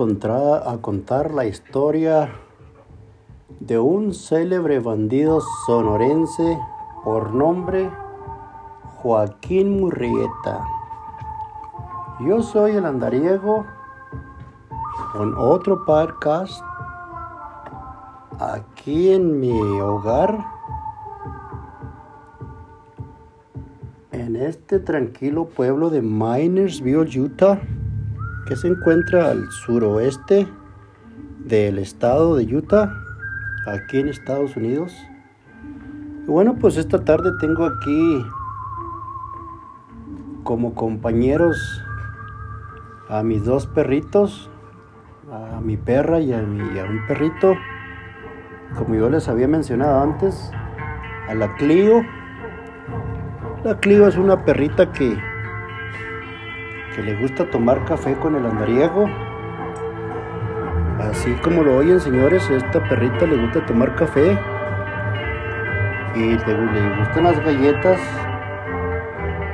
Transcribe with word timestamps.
a 0.00 0.78
contar 0.80 1.30
la 1.30 1.44
historia 1.44 2.32
de 3.60 3.78
un 3.78 4.14
célebre 4.14 4.80
bandido 4.80 5.42
sonorense 5.66 6.58
por 7.04 7.34
nombre 7.34 7.90
Joaquín 8.96 9.78
Murrieta. 9.78 10.64
Yo 12.20 12.42
soy 12.42 12.76
el 12.76 12.86
andariego 12.86 13.66
con 15.12 15.34
otro 15.36 15.84
podcast 15.84 16.64
aquí 18.38 19.12
en 19.12 19.38
mi 19.38 19.60
hogar 19.82 20.46
en 24.12 24.34
este 24.34 24.78
tranquilo 24.78 25.44
pueblo 25.44 25.90
de 25.90 26.00
Minersville, 26.00 27.20
Utah 27.20 27.60
que 28.50 28.56
se 28.56 28.66
encuentra 28.66 29.30
al 29.30 29.48
suroeste 29.52 30.48
del 31.38 31.78
estado 31.78 32.34
de 32.34 32.56
Utah, 32.56 32.92
aquí 33.64 34.00
en 34.00 34.08
Estados 34.08 34.56
Unidos. 34.56 34.92
Y 36.24 36.26
bueno, 36.26 36.56
pues 36.58 36.76
esta 36.76 37.04
tarde 37.04 37.30
tengo 37.40 37.64
aquí 37.64 38.26
como 40.42 40.74
compañeros 40.74 41.80
a 43.08 43.22
mis 43.22 43.44
dos 43.44 43.68
perritos, 43.68 44.50
a 45.30 45.60
mi 45.60 45.76
perra 45.76 46.18
y 46.18 46.32
a, 46.32 46.42
mi, 46.42 46.76
a 46.76 46.86
un 46.86 47.06
perrito, 47.06 47.54
como 48.76 48.96
yo 48.96 49.08
les 49.10 49.28
había 49.28 49.46
mencionado 49.46 50.02
antes, 50.02 50.50
a 51.28 51.34
la 51.36 51.54
Clio. 51.54 52.02
La 53.62 53.78
Clio 53.78 54.08
es 54.08 54.16
una 54.16 54.44
perrita 54.44 54.90
que 54.90 55.29
que 56.94 57.02
le 57.02 57.14
gusta 57.16 57.48
tomar 57.50 57.84
café 57.84 58.14
con 58.14 58.34
el 58.34 58.46
andariego. 58.46 59.08
Así 60.98 61.32
como 61.42 61.62
lo 61.62 61.76
oyen 61.76 62.00
señores, 62.00 62.48
esta 62.50 62.86
perrita 62.88 63.26
le 63.26 63.36
gusta 63.36 63.64
tomar 63.66 63.94
café 63.94 64.38
y 66.14 66.20
le, 66.20 66.96
gustan 66.98 67.24
las 67.24 67.44
galletas, 67.44 68.00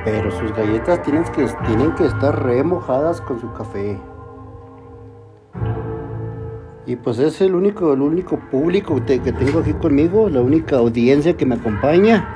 pero 0.03 0.31
sus 0.31 0.51
galletas 0.53 1.01
tienen 1.03 1.23
que, 1.25 1.47
tienen 1.65 1.91
que 1.93 2.05
estar 2.05 2.43
remojadas 2.43 3.21
con 3.21 3.39
su 3.39 3.51
café. 3.53 3.99
Y 6.85 6.95
pues 6.95 7.19
es 7.19 7.41
el 7.41 7.53
único, 7.53 7.93
el 7.93 8.01
único 8.01 8.39
público 8.49 8.95
que 9.05 9.19
tengo 9.19 9.59
aquí 9.59 9.73
conmigo, 9.73 10.29
la 10.29 10.41
única 10.41 10.77
audiencia 10.77 11.35
que 11.35 11.45
me 11.45 11.55
acompaña. 11.55 12.33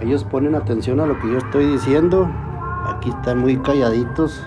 Ellos 0.00 0.24
ponen 0.24 0.54
atención 0.54 1.00
a 1.00 1.06
lo 1.06 1.18
que 1.20 1.28
yo 1.30 1.38
estoy 1.38 1.66
diciendo. 1.66 2.28
Aquí 2.96 3.10
están 3.10 3.40
muy 3.40 3.58
calladitos 3.58 4.42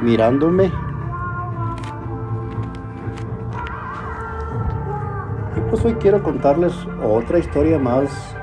mirándome. 0.00 0.72
Y 5.54 5.60
pues 5.68 5.84
hoy 5.84 5.92
quiero 5.94 6.22
contarles 6.22 6.72
otra 7.02 7.38
historia 7.38 7.78
más 7.78 8.34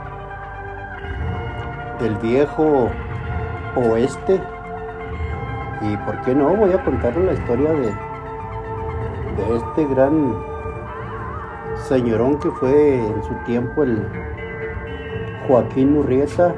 del 2.00 2.16
viejo 2.18 2.90
oeste. 3.76 4.40
Y 5.82 5.98
por 5.98 6.22
qué 6.22 6.36
no, 6.36 6.56
voy 6.56 6.72
a 6.72 6.84
contarles 6.84 7.26
la 7.26 7.34
historia 7.34 7.72
de, 7.72 7.88
de 7.88 9.56
este 9.58 9.88
gran 9.88 10.36
señorón 11.88 12.38
que 12.40 12.52
fue 12.52 13.00
en 13.00 13.24
su 13.24 13.34
tiempo 13.46 13.82
el 13.82 14.08
Joaquín 15.48 15.94
Murrieta 15.94 16.54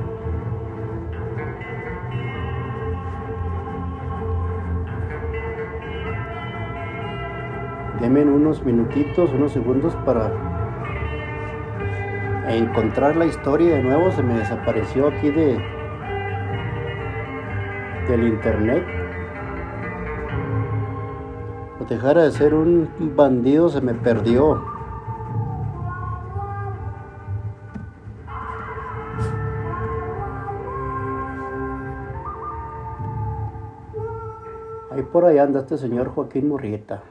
Denme 8.03 8.21
unos 8.25 8.65
minutitos, 8.65 9.31
unos 9.31 9.53
segundos 9.53 9.95
para 10.03 10.29
encontrar 12.49 13.15
la 13.15 13.25
historia 13.25 13.77
de 13.77 13.81
nuevo. 13.81 14.11
Se 14.11 14.21
me 14.21 14.37
desapareció 14.39 15.07
aquí 15.07 15.31
de 15.31 15.57
del 18.09 18.27
internet. 18.27 18.83
Por 21.77 21.87
dejar 21.87 22.17
de 22.17 22.31
ser 22.31 22.53
un 22.53 22.89
bandido 23.15 23.69
se 23.69 23.79
me 23.79 23.93
perdió. 23.93 24.61
Ahí 34.91 35.03
por 35.03 35.23
ahí 35.23 35.37
anda 35.37 35.61
este 35.61 35.77
señor 35.77 36.09
Joaquín 36.09 36.49
Murrieta. 36.49 37.01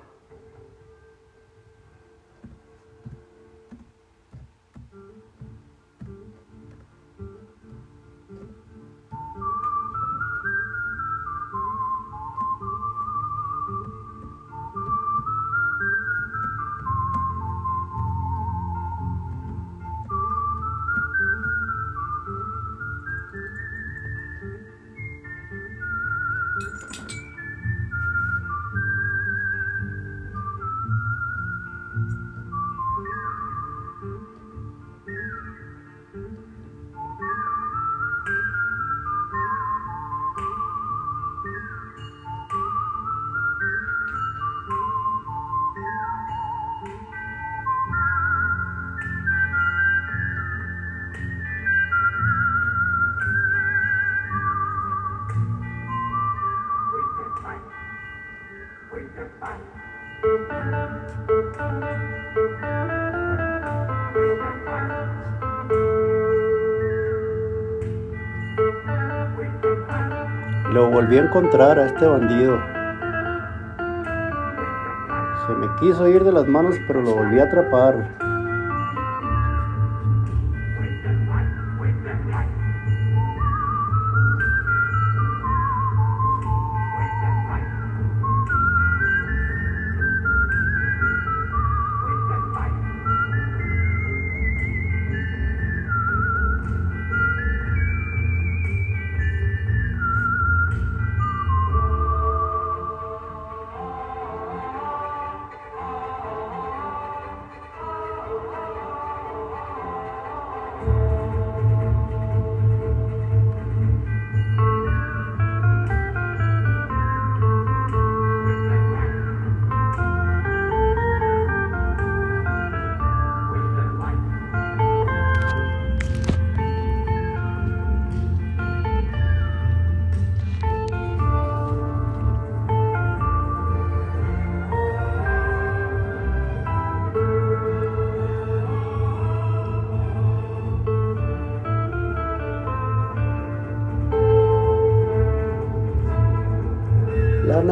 Volví 71.12 71.26
encontrar 71.26 71.79
a 71.79 71.85
este 71.85 72.06
bandido. 72.06 72.59
Se 75.47 75.53
me 75.53 75.69
quiso 75.79 76.09
ir 76.09 76.25
de 76.25 76.32
las 76.32 76.47
manos, 76.47 76.75
pero 76.87 77.03
lo 77.03 77.14
volví 77.17 77.38
a 77.38 77.44
atrapar. 77.44 78.22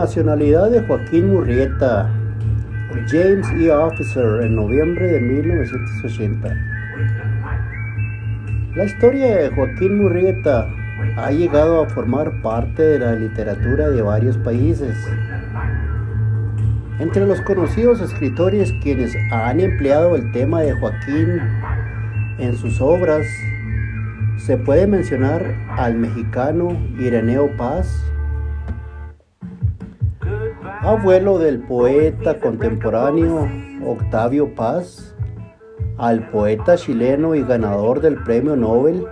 Nacionalidad 0.00 0.70
de 0.70 0.80
Joaquín 0.80 1.30
Murrieta, 1.30 2.10
James 3.06 3.46
E. 3.50 3.70
Officer, 3.70 4.44
en 4.44 4.56
noviembre 4.56 5.06
de 5.08 5.20
1980. 5.20 6.56
La 8.76 8.84
historia 8.84 9.36
de 9.36 9.50
Joaquín 9.50 9.98
Murrieta 9.98 10.66
ha 11.18 11.30
llegado 11.32 11.82
a 11.82 11.88
formar 11.90 12.40
parte 12.40 12.82
de 12.82 12.98
la 12.98 13.12
literatura 13.12 13.90
de 13.90 14.00
varios 14.00 14.38
países. 14.38 14.96
Entre 16.98 17.26
los 17.26 17.42
conocidos 17.42 18.00
escritores 18.00 18.72
quienes 18.82 19.14
han 19.30 19.60
empleado 19.60 20.16
el 20.16 20.32
tema 20.32 20.62
de 20.62 20.72
Joaquín 20.72 21.40
en 22.38 22.56
sus 22.56 22.80
obras, 22.80 23.26
se 24.38 24.56
puede 24.56 24.86
mencionar 24.86 25.44
al 25.76 25.96
mexicano 25.96 26.70
Ireneo 26.98 27.54
Paz, 27.58 28.09
abuelo 30.90 31.38
del 31.38 31.60
poeta 31.60 32.40
contemporáneo 32.40 33.48
Octavio 33.86 34.56
Paz, 34.56 35.14
al 35.98 36.28
poeta 36.30 36.76
chileno 36.76 37.36
y 37.36 37.44
ganador 37.44 38.00
del 38.00 38.20
premio 38.24 38.56
Nobel 38.56 39.06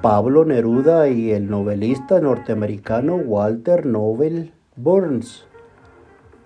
Pablo 0.00 0.44
Neruda 0.44 1.08
y 1.08 1.32
el 1.32 1.50
novelista 1.50 2.20
norteamericano 2.20 3.16
Walter 3.16 3.84
Nobel 3.84 4.52
Burns. 4.76 5.44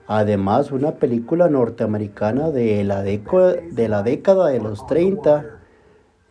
Además, 0.06 0.72
una 0.72 0.92
película 0.92 1.50
norteamericana 1.50 2.50
de 2.50 2.82
la, 2.82 3.02
de 3.02 3.88
la 3.90 4.02
década 4.02 4.46
de 4.46 4.60
los 4.60 4.86
30 4.86 5.44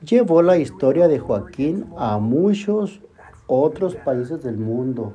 llevó 0.03 0.41
la 0.41 0.57
historia 0.57 1.07
de 1.07 1.19
Joaquín 1.19 1.85
a 1.95 2.17
muchos 2.17 3.01
otros 3.45 3.95
países 3.97 4.41
del 4.41 4.57
mundo. 4.57 5.13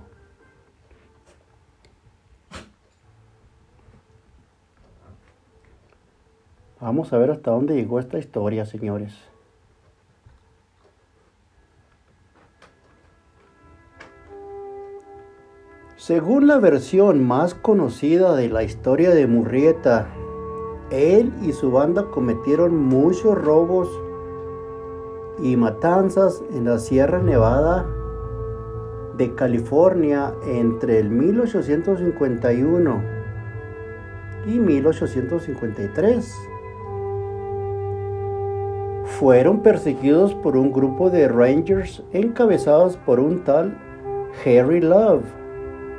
Vamos 6.80 7.12
a 7.12 7.18
ver 7.18 7.30
hasta 7.30 7.50
dónde 7.50 7.74
llegó 7.74 8.00
esta 8.00 8.18
historia, 8.18 8.64
señores. 8.64 9.12
Según 15.96 16.46
la 16.46 16.58
versión 16.58 17.22
más 17.22 17.52
conocida 17.54 18.34
de 18.34 18.48
la 18.48 18.62
historia 18.62 19.10
de 19.10 19.26
Murrieta, 19.26 20.08
él 20.90 21.34
y 21.42 21.52
su 21.52 21.70
banda 21.70 22.06
cometieron 22.10 22.74
muchos 22.74 23.36
robos 23.36 23.90
y 25.42 25.56
matanzas 25.56 26.42
en 26.50 26.64
la 26.64 26.78
Sierra 26.78 27.20
Nevada 27.20 27.86
de 29.18 29.34
California 29.34 30.32
entre 30.46 30.98
el 30.98 31.10
1851 31.10 33.02
y 34.46 34.58
1853 34.58 36.49
fueron 39.20 39.60
perseguidos 39.60 40.34
por 40.34 40.56
un 40.56 40.72
grupo 40.72 41.10
de 41.10 41.28
rangers 41.28 42.02
encabezados 42.14 42.96
por 42.96 43.20
un 43.20 43.44
tal 43.44 43.76
Harry 44.46 44.80
Love 44.80 45.26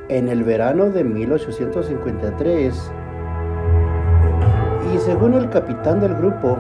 en 0.10 0.28
el 0.28 0.44
verano 0.44 0.90
de 0.90 1.04
1853. 1.04 2.92
Y 4.92 4.98
según 4.98 5.36
el 5.36 5.52
capitán 5.52 6.00
del 6.00 6.16
grupo, 6.16 6.58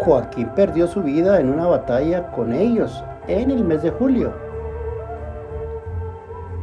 Joaquín 0.00 0.48
perdió 0.56 0.88
su 0.88 1.00
vida 1.00 1.38
en 1.38 1.48
una 1.48 1.66
batalla 1.66 2.26
con 2.32 2.52
ellos 2.52 3.04
en 3.28 3.52
el 3.52 3.62
mes 3.62 3.84
de 3.84 3.90
julio. 3.90 4.32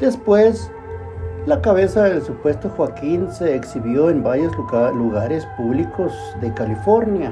Después, 0.01 0.69
la 1.45 1.61
cabeza 1.61 2.03
del 2.03 2.21
supuesto 2.21 2.67
Joaquín 2.67 3.31
se 3.31 3.55
exhibió 3.55 4.09
en 4.09 4.21
varios 4.21 4.51
lugares 4.93 5.47
públicos 5.55 6.11
de 6.41 6.53
California 6.53 7.31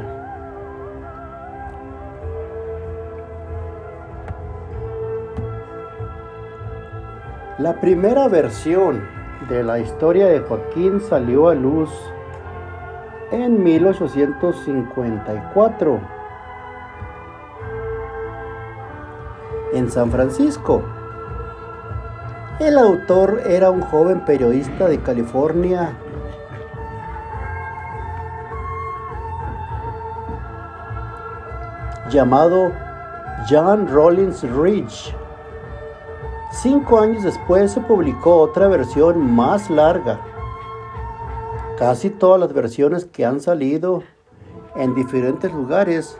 La 7.61 7.79
primera 7.79 8.27
versión 8.27 9.07
de 9.47 9.63
la 9.63 9.77
historia 9.77 10.25
de 10.25 10.39
Joaquín 10.39 10.99
salió 10.99 11.47
a 11.47 11.53
luz 11.53 11.91
en 13.31 13.63
1854 13.63 15.99
en 19.73 19.91
San 19.91 20.09
Francisco. 20.09 20.81
El 22.59 22.79
autor 22.79 23.43
era 23.45 23.69
un 23.69 23.81
joven 23.81 24.25
periodista 24.25 24.87
de 24.87 24.99
California 24.99 25.95
llamado 32.09 32.71
John 33.47 33.87
Rollins 33.87 34.41
Ridge. 34.49 35.20
Cinco 36.51 36.99
años 36.99 37.23
después 37.23 37.71
se 37.71 37.79
publicó 37.79 38.35
otra 38.35 38.67
versión 38.67 39.35
más 39.35 39.69
larga. 39.69 40.19
Casi 41.79 42.09
todas 42.09 42.41
las 42.41 42.51
versiones 42.51 43.05
que 43.05 43.25
han 43.25 43.39
salido 43.39 44.03
en 44.75 44.93
diferentes 44.93 45.51
lugares 45.53 46.19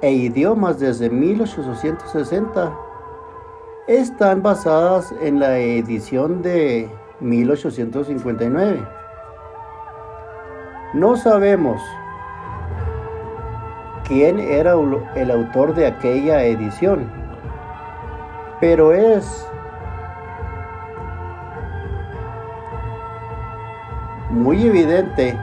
e 0.00 0.12
idiomas 0.12 0.78
desde 0.78 1.10
1860 1.10 2.72
están 3.88 4.40
basadas 4.40 5.12
en 5.20 5.40
la 5.40 5.58
edición 5.58 6.42
de 6.42 6.88
1859. 7.18 8.86
No 10.94 11.16
sabemos 11.16 11.82
quién 14.06 14.38
era 14.38 14.74
el 15.16 15.30
autor 15.32 15.74
de 15.74 15.88
aquella 15.88 16.44
edición, 16.44 17.10
pero 18.60 18.92
es 18.92 19.46
muy 24.32 24.66
evidente 24.66 25.38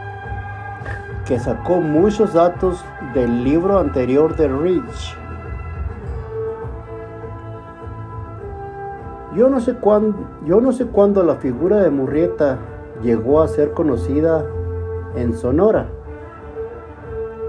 que 1.26 1.40
sacó 1.40 1.80
muchos 1.80 2.34
datos 2.34 2.84
del 3.14 3.44
libro 3.44 3.78
anterior 3.78 4.36
de 4.36 4.48
Rich. 4.48 5.16
Yo 9.36 9.48
no 9.48 9.60
sé 9.60 9.76
cuándo, 9.76 10.18
yo 10.44 10.60
no 10.60 10.72
sé 10.72 10.88
cuándo 10.88 11.24
la 11.24 11.36
figura 11.36 11.78
de 11.78 11.92
Murrieta 11.92 12.58
llegó 13.04 13.42
a 13.42 13.48
ser 13.48 13.74
conocida 13.74 14.44
en 15.16 15.36
Sonora, 15.36 15.86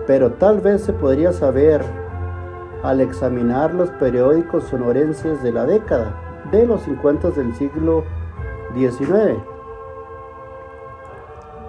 pero 0.07 0.33
tal 0.33 0.61
vez 0.61 0.83
se 0.83 0.93
podría 0.93 1.33
saber 1.33 1.83
al 2.83 3.01
examinar 3.01 3.73
los 3.75 3.89
periódicos 3.93 4.65
sonorenses 4.65 5.43
de 5.43 5.53
la 5.53 5.65
década 5.65 6.15
de 6.53 6.67
los 6.67 6.83
50 6.83 7.31
del 7.31 7.55
siglo 7.55 8.05
XIX. 8.75 9.50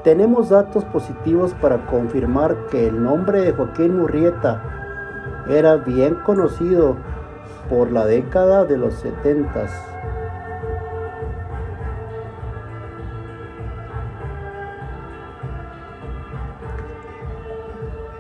Tenemos 0.04 0.50
datos 0.50 0.84
positivos 0.86 1.54
para 1.62 1.86
confirmar 1.86 2.66
que 2.72 2.88
el 2.88 3.04
nombre 3.04 3.42
de 3.42 3.52
Joaquín 3.52 3.98
Murrieta 3.98 4.60
era 5.48 5.76
bien 5.76 6.16
conocido 6.16 6.98
por 7.70 7.92
la 7.92 8.08
década 8.08 8.66
de 8.66 8.78
los 8.78 8.96
70. 8.96 9.68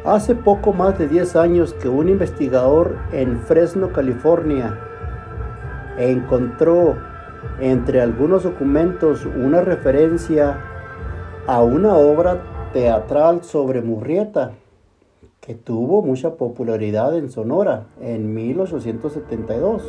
Hace 0.05 0.35
poco 0.35 0.73
más 0.73 1.00
de 1.00 1.07
10 1.07 1.35
años 1.35 1.73
que 1.73 1.89
un 1.89 2.09
investigador 2.09 2.95
en 3.11 3.39
Fresno, 3.39 3.91
California, 3.91 4.77
encontró 5.97 6.95
entre 7.59 8.01
algunos 8.01 8.43
documentos 8.43 9.25
una 9.25 9.61
referencia 9.61 10.59
a 11.48 11.62
una 11.63 11.95
obra 11.95 12.69
teatral 12.74 13.43
sobre 13.43 13.81
Murrieta 13.81 14.51
que 15.39 15.55
tuvo 15.55 16.03
mucha 16.03 16.36
popularidad 16.36 17.17
en 17.17 17.29
Sonora 17.31 17.88
en 18.00 18.33
1872. 18.33 19.81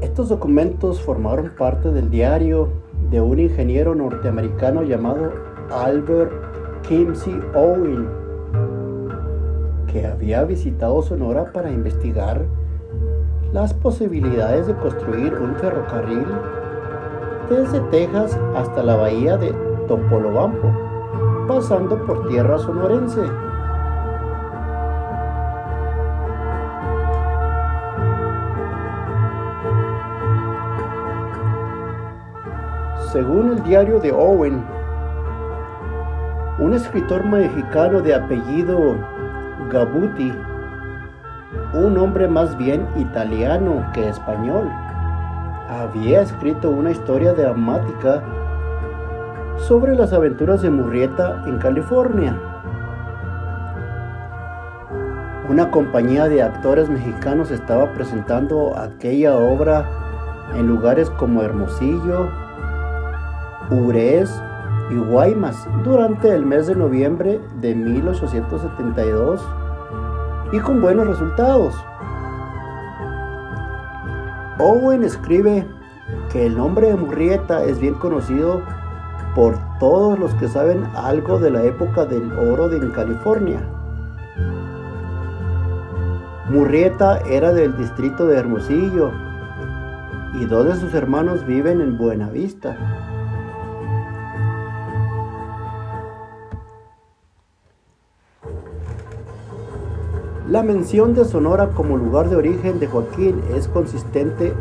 Estos 0.00 0.28
documentos 0.28 1.00
formaron 1.00 1.52
parte 1.58 1.90
del 1.90 2.08
diario 2.08 2.68
de 3.10 3.20
un 3.20 3.40
ingeniero 3.40 3.94
norteamericano 3.94 4.84
llamado 4.84 5.32
Albert 5.70 6.32
Kimsey 6.86 7.34
Owen, 7.54 8.08
que 9.90 10.06
había 10.06 10.44
visitado 10.44 11.02
Sonora 11.02 11.52
para 11.52 11.70
investigar 11.70 12.44
las 13.52 13.74
posibilidades 13.74 14.66
de 14.66 14.74
construir 14.76 15.34
un 15.34 15.54
ferrocarril 15.56 16.26
desde 17.50 17.80
Texas 17.90 18.38
hasta 18.56 18.82
la 18.82 18.96
bahía 18.96 19.36
de 19.36 19.52
Tompolobampo, 19.88 20.72
pasando 21.46 22.02
por 22.06 22.28
tierra 22.28 22.58
sonorense. 22.58 23.20
Según 33.12 33.52
el 33.52 33.62
diario 33.64 34.00
de 34.00 34.12
Owen, 34.12 34.64
un 36.58 36.72
escritor 36.72 37.22
mexicano 37.26 38.00
de 38.00 38.14
apellido 38.14 38.96
Gabuti 39.70 40.32
un 41.74 41.98
hombre 41.98 42.28
más 42.28 42.56
bien 42.56 42.86
italiano 42.96 43.90
que 43.92 44.08
español, 44.08 44.68
había 45.68 46.22
escrito 46.22 46.70
una 46.70 46.90
historia 46.90 47.32
dramática 47.32 48.22
sobre 49.56 49.94
las 49.94 50.12
aventuras 50.12 50.62
de 50.62 50.70
Murrieta 50.70 51.42
en 51.46 51.58
California. 51.58 52.38
Una 55.48 55.70
compañía 55.70 56.28
de 56.28 56.42
actores 56.42 56.88
mexicanos 56.88 57.50
estaba 57.50 57.92
presentando 57.92 58.76
aquella 58.78 59.36
obra 59.36 59.86
en 60.54 60.66
lugares 60.66 61.10
como 61.10 61.42
Hermosillo, 61.42 62.28
Ures 63.70 64.42
y 64.90 64.96
Guaymas 64.96 65.66
durante 65.84 66.34
el 66.34 66.44
mes 66.44 66.66
de 66.66 66.76
noviembre 66.76 67.40
de 67.60 67.74
1872 67.74 69.42
y 70.52 70.60
con 70.60 70.80
buenos 70.80 71.06
resultados. 71.08 71.74
Owen 74.58 75.02
escribe 75.02 75.66
que 76.30 76.46
el 76.46 76.56
nombre 76.56 76.88
de 76.88 76.96
Murrieta 76.96 77.64
es 77.64 77.80
bien 77.80 77.94
conocido 77.94 78.62
por 79.34 79.58
todos 79.80 80.18
los 80.18 80.34
que 80.34 80.46
saben 80.46 80.84
algo 80.94 81.38
de 81.38 81.50
la 81.50 81.64
época 81.64 82.04
del 82.04 82.30
oro 82.32 82.68
de 82.68 82.76
en 82.76 82.90
California. 82.90 83.60
Murrieta 86.50 87.18
era 87.20 87.52
del 87.52 87.76
distrito 87.78 88.26
de 88.26 88.36
Hermosillo 88.36 89.10
y 90.34 90.44
dos 90.44 90.66
de 90.66 90.76
sus 90.76 90.92
hermanos 90.92 91.46
viven 91.46 91.80
en 91.80 91.96
Buenavista. 91.96 92.76
La 100.52 100.62
mención 100.62 101.14
de 101.14 101.24
Sonora 101.24 101.68
como 101.68 101.96
lugar 101.96 102.28
de 102.28 102.36
origen 102.36 102.78
de 102.78 102.86
Joaquín 102.86 103.40
es 103.56 103.68
consistente 103.68 104.52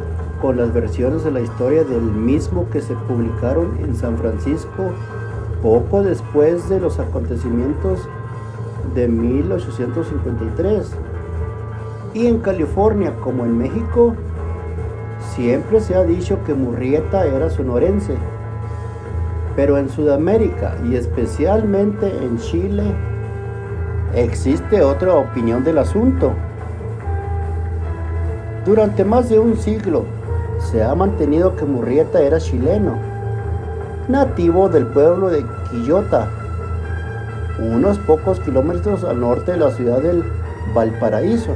con 0.41 0.55
las 0.55 0.74
versiones 0.74 1.25
de 1.25 1.31
la 1.31 1.41
historia 1.41 1.83
del 1.83 2.03
mismo 2.03 2.69
que 2.69 2.79
se 2.79 2.93
publicaron 2.95 3.77
en 3.83 3.93
San 3.98 4.17
Francisco 4.17 4.91
poco 5.62 6.01
después 6.01 6.69
de 6.69 6.79
los 6.79 6.98
acontecimientos 6.98 8.07
de 8.95 9.10
1853. 9.10 10.95
Y 12.13 12.27
en 12.27 12.39
California 12.39 13.13
como 13.19 13.43
en 13.43 13.57
México, 13.57 14.15
siempre 15.36 15.81
se 15.81 15.95
ha 15.95 16.05
dicho 16.05 16.41
que 16.45 16.53
Murrieta 16.53 17.25
era 17.25 17.50
sonorense. 17.50 18.15
Pero 19.57 19.77
en 19.77 19.89
Sudamérica 19.89 20.77
y 20.89 20.95
especialmente 20.95 22.07
en 22.24 22.38
Chile, 22.38 22.95
existe 24.13 24.81
otra 24.81 25.15
opinión 25.15 25.63
del 25.63 25.77
asunto. 25.77 26.33
Durante 28.65 29.03
más 29.03 29.29
de 29.29 29.39
un 29.39 29.57
siglo 29.57 30.05
se 30.71 30.83
ha 30.83 30.93
mantenido 30.93 31.55
que 31.55 31.65
Murrieta 31.65 32.21
era 32.21 32.39
chileno, 32.39 32.95
nativo 34.07 34.69
del 34.69 34.87
pueblo 34.87 35.29
de 35.29 35.45
Quillota, 35.69 36.29
unos 37.59 37.97
pocos 37.99 38.39
kilómetros 38.39 39.03
al 39.03 39.19
norte 39.19 39.53
de 39.53 39.57
la 39.57 39.71
ciudad 39.71 40.01
del 40.01 40.23
Valparaíso. 40.73 41.55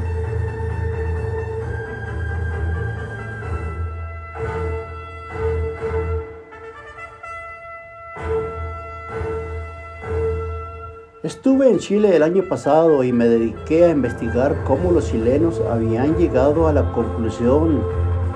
Estuve 11.25 11.71
en 11.71 11.79
Chile 11.79 12.15
el 12.15 12.21
año 12.21 12.43
pasado 12.47 13.03
y 13.03 13.11
me 13.11 13.27
dediqué 13.27 13.85
a 13.85 13.89
investigar 13.89 14.63
cómo 14.63 14.91
los 14.91 15.09
chilenos 15.09 15.59
habían 15.71 16.15
llegado 16.17 16.67
a 16.67 16.71
la 16.71 16.91
conclusión 16.91 17.81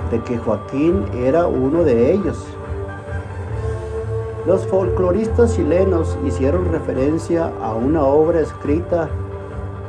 de 0.09 0.19
que 0.23 0.39
Joaquín 0.39 1.05
era 1.13 1.45
uno 1.45 1.83
de 1.83 2.11
ellos. 2.11 2.43
Los 4.47 4.65
folcloristas 4.65 5.55
chilenos 5.55 6.17
hicieron 6.25 6.71
referencia 6.71 7.53
a 7.61 7.75
una 7.75 8.03
obra 8.05 8.39
escrita 8.39 9.07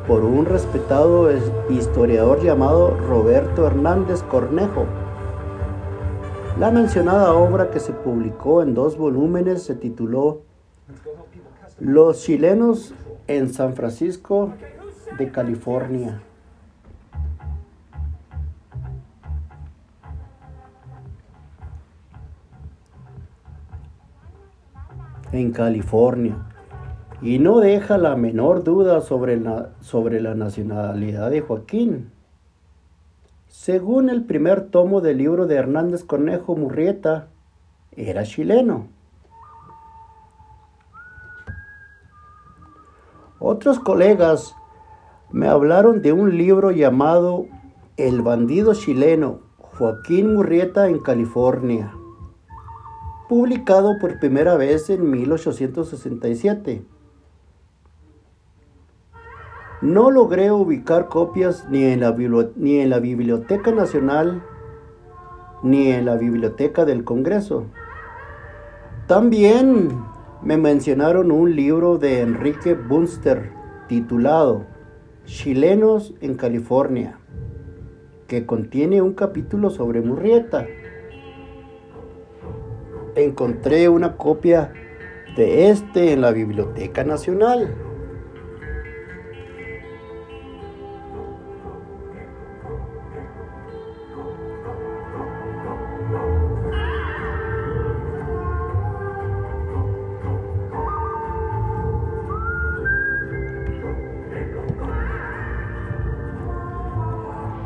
por 0.07 0.23
un 0.23 0.45
respetado 0.45 1.30
historiador 1.71 2.42
llamado 2.42 2.95
Roberto 3.09 3.66
Hernández 3.66 4.23
Cornejo. 4.25 4.85
La 6.59 6.71
mencionada 6.71 7.33
obra 7.33 7.71
que 7.71 7.80
se 7.80 7.95
publicó 7.95 8.61
en 8.61 8.75
dos 8.75 8.99
volúmenes 8.99 9.62
se 9.62 9.75
tituló 9.75 10.42
los 11.80 12.22
chilenos 12.22 12.94
en 13.26 13.52
San 13.52 13.75
Francisco 13.75 14.52
de 15.18 15.30
California. 15.30 16.20
En 25.32 25.52
California. 25.52 26.37
Y 27.22 27.38
no 27.38 27.60
deja 27.60 27.99
la 27.99 28.16
menor 28.16 28.62
duda 28.62 29.00
sobre 29.00 29.38
la, 29.38 29.70
sobre 29.80 30.20
la 30.20 30.34
nacionalidad 30.34 31.30
de 31.30 31.40
Joaquín. 31.40 32.10
Según 33.49 34.10
el 34.10 34.25
primer 34.25 34.68
tomo 34.68 35.00
del 35.00 35.18
libro 35.18 35.46
de 35.46 35.56
Hernández 35.56 36.04
Cornejo 36.04 36.56
Murrieta, 36.56 37.28
era 37.96 38.25
chileno. 38.25 38.88
Otros 43.42 43.80
colegas 43.80 44.54
me 45.30 45.49
hablaron 45.49 46.02
de 46.02 46.12
un 46.12 46.37
libro 46.37 46.73
llamado 46.73 47.47
El 47.97 48.20
bandido 48.20 48.75
chileno, 48.75 49.40
Joaquín 49.56 50.35
Murrieta 50.35 50.88
en 50.88 50.99
California, 50.99 51.94
publicado 53.30 53.97
por 53.99 54.18
primera 54.18 54.56
vez 54.56 54.90
en 54.90 55.11
1867. 55.11 56.85
No 59.80 60.11
logré 60.11 60.52
ubicar 60.52 61.09
copias 61.09 61.66
ni 61.70 61.85
en 61.85 62.00
la, 62.00 62.14
ni 62.56 62.80
en 62.80 62.90
la 62.90 62.99
Biblioteca 62.99 63.73
Nacional 63.73 64.42
ni 65.62 65.92
en 65.92 66.04
la 66.04 66.16
Biblioteca 66.16 66.85
del 66.85 67.04
Congreso. 67.04 67.64
También 69.06 70.10
me 70.42 70.56
mencionaron 70.56 71.30
un 71.30 71.54
libro 71.54 71.99
de 71.99 72.20
Enrique 72.20 72.75
Bunster 72.75 73.52
titulado 73.88 74.64
Chilenos 75.26 76.14
en 76.20 76.35
California, 76.35 77.18
que 78.26 78.47
contiene 78.47 79.02
un 79.02 79.12
capítulo 79.12 79.68
sobre 79.68 80.00
Murrieta. 80.00 80.66
Encontré 83.16 83.88
una 83.88 84.16
copia 84.16 84.73
de 85.37 85.68
este 85.68 86.12
en 86.12 86.23
la 86.23 86.32
Biblioteca 86.32 87.04
Nacional. 87.04 87.75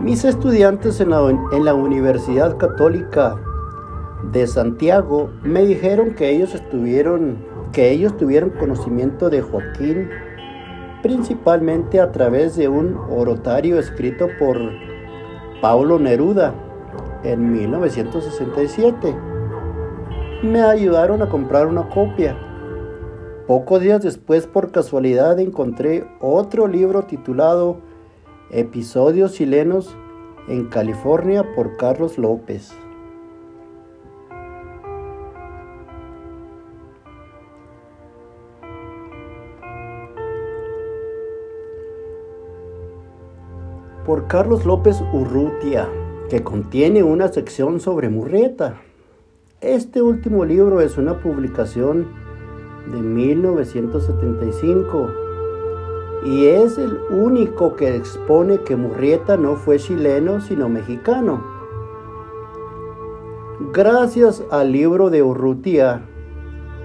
Mis 0.04 0.22
estudiantes 0.26 1.00
en 1.00 1.08
la, 1.08 1.74
Universidad 1.74 2.58
Católica 2.58 3.36
de 4.32 4.46
Santiago 4.46 5.30
me 5.42 5.64
dijeron 5.64 6.14
que 6.14 6.28
ellos 6.28 6.54
estuvieron, 6.54 7.38
que 7.72 7.90
ellos 7.90 8.14
tuvieron 8.18 8.50
conocimiento 8.50 9.30
de 9.30 9.40
Joaquín 9.40 10.10
principalmente 11.02 12.02
a 12.02 12.12
través 12.12 12.54
de 12.54 12.68
un 12.68 12.98
orotario 13.08 13.78
escrito 13.78 14.28
por 14.38 14.58
Paulo 15.62 15.98
Neruda 15.98 16.52
en 17.22 17.50
1967. 17.50 19.16
Me 20.42 20.60
ayudaron 20.60 21.22
a 21.22 21.30
comprar 21.30 21.66
una 21.66 21.88
copia. 21.88 22.36
Pocos 23.46 23.80
días 23.80 24.02
después, 24.02 24.46
por 24.46 24.70
casualidad, 24.70 25.40
encontré 25.40 26.06
otro 26.20 26.66
libro 26.66 27.04
titulado 27.04 27.93
Episodios 28.50 29.32
chilenos 29.32 29.96
en 30.48 30.66
California 30.66 31.54
por 31.54 31.78
Carlos 31.78 32.18
López. 32.18 32.74
Por 44.04 44.26
Carlos 44.26 44.66
López 44.66 45.02
Urrutia, 45.14 45.88
que 46.28 46.44
contiene 46.44 47.02
una 47.02 47.28
sección 47.28 47.80
sobre 47.80 48.10
Murrieta. 48.10 48.82
Este 49.62 50.02
último 50.02 50.44
libro 50.44 50.82
es 50.82 50.98
una 50.98 51.20
publicación 51.20 52.08
de 52.92 53.00
1975 53.00 55.23
y 56.22 56.46
es 56.46 56.78
el 56.78 56.98
único 57.10 57.76
que 57.76 57.96
expone 57.96 58.58
que 58.60 58.76
Murrieta 58.76 59.36
no 59.36 59.56
fue 59.56 59.78
chileno 59.78 60.40
sino 60.40 60.68
mexicano. 60.68 61.42
Gracias 63.72 64.42
al 64.50 64.72
libro 64.72 65.10
de 65.10 65.22
Urrutia 65.22 66.02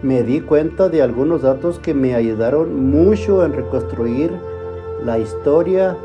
me 0.02 0.24
di 0.24 0.40
cuenta 0.40 0.88
de 0.88 1.02
algunos 1.02 1.42
datos 1.42 1.78
que 1.80 1.94
me 1.94 2.16
ayudaron 2.16 2.90
mucho 2.90 3.44
en 3.44 3.54
reconstruir 3.54 4.32
la 5.04 5.20
historia 5.20 5.98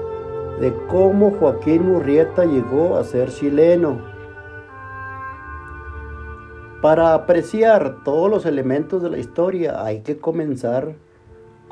de 0.60 0.72
cómo 0.88 1.32
Joaquín 1.32 1.86
Murrieta 1.86 2.44
llegó 2.44 2.96
a 2.96 3.04
ser 3.04 3.30
chileno. 3.30 3.98
Para 6.80 7.14
apreciar 7.14 8.02
todos 8.04 8.30
los 8.30 8.46
elementos 8.46 9.02
de 9.02 9.10
la 9.10 9.18
historia 9.18 9.84
hay 9.84 10.00
que 10.00 10.18
comenzar 10.18 10.96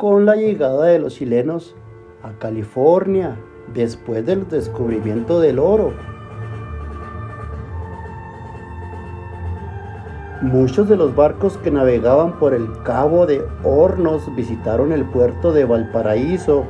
con 0.03 0.27
la 0.27 0.35
llegada 0.35 0.87
de 0.87 0.99
los 0.99 1.15
chilenos 1.15 1.77
a 2.25 2.37
California 2.41 3.37
después 3.73 4.27
del 4.27 4.49
descubrimiento 4.49 5.39
del 5.39 5.61
oro. 5.61 5.93
Muchos 10.41 10.89
de 10.89 10.97
los 10.97 11.15
barcos 11.15 11.57
que 11.59 11.71
navegaban 11.71 12.37
por 12.41 12.53
el 12.53 12.69
Cabo 12.83 13.27
de 13.27 13.45
Hornos 13.63 14.25
visitaron 14.35 14.91
el 14.91 15.05
puerto 15.05 15.53
de 15.53 15.67
Valparaíso. 15.67 16.65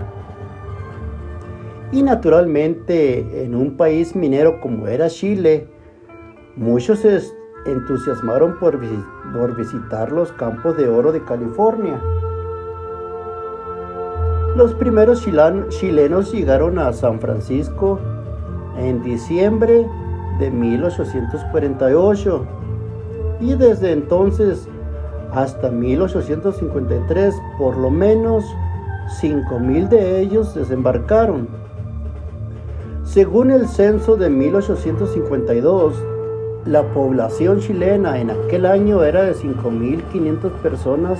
Y 1.91 2.03
naturalmente 2.03 3.45
en 3.45 3.55
un 3.55 3.79
país 3.79 4.15
minero 4.15 4.61
como 4.61 4.89
era 4.89 5.09
Chile, 5.09 5.69
muchos 6.55 6.99
se 6.99 7.19
entusiasmaron 7.65 8.59
por, 8.59 8.79
visitar 9.57 10.13
los 10.13 10.31
campos 10.33 10.77
de 10.77 10.87
oro 10.87 11.13
de 11.13 11.25
California. 11.25 11.99
Los 14.55 14.75
primeros 14.75 15.25
chilenos 15.71 16.31
llegaron 16.31 16.79
a 16.79 16.93
San 16.93 17.21
Francisco 17.21 17.99
en 18.77 19.03
diciembre 19.03 19.87
de 20.39 20.51
1848 20.51 22.47
y 23.41 23.55
desde 23.55 23.93
entonces 23.93 24.69
hasta 25.33 25.71
1853 25.71 27.35
por 27.57 27.79
lo 27.79 27.91
menos 27.91 28.45
5.000 29.23 29.89
de 29.89 30.21
ellos 30.21 30.55
desembarcaron. 30.55 31.49
Según 33.05 33.51
el 33.51 33.67
censo 33.67 34.17
de 34.17 34.29
1852, 34.29 35.95
la 36.67 36.83
población 36.93 37.61
chilena 37.61 38.21
en 38.21 38.31
aquel 38.31 38.67
año 38.67 39.03
era 39.03 39.23
de 39.23 39.35
5.500 39.35 40.51
personas, 40.63 41.19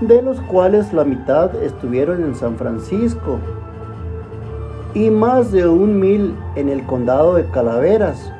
de 0.00 0.22
los 0.22 0.40
cuales 0.40 0.92
la 0.92 1.04
mitad 1.04 1.54
estuvieron 1.62 2.24
en 2.24 2.34
San 2.34 2.56
Francisco 2.56 3.38
y 4.94 5.10
más 5.10 5.52
de 5.52 5.68
un 5.68 6.00
mil 6.00 6.34
en 6.56 6.68
el 6.68 6.84
condado 6.86 7.34
de 7.34 7.44
Calaveras, 7.50 8.32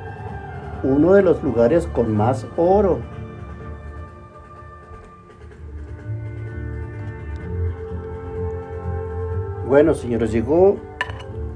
uno 0.82 1.12
de 1.12 1.22
los 1.22 1.42
lugares 1.42 1.86
con 1.86 2.16
más 2.16 2.46
oro. 2.56 2.98
Bueno, 9.68 9.94
señores, 9.94 10.32
llegó 10.32 10.78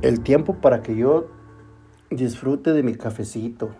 el 0.02 0.20
tiempo 0.20 0.54
para 0.54 0.82
que 0.82 0.94
yo 0.94 1.26
disfrute 2.10 2.72
de 2.72 2.82
mi 2.84 2.94
cafecito 2.94 3.70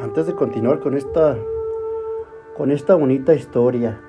antes 0.00 0.26
de 0.26 0.34
continuar 0.34 0.80
con 0.80 0.96
esta, 0.96 1.36
con 2.56 2.70
esta 2.70 2.94
bonita 2.94 3.34
historia. 3.34 4.00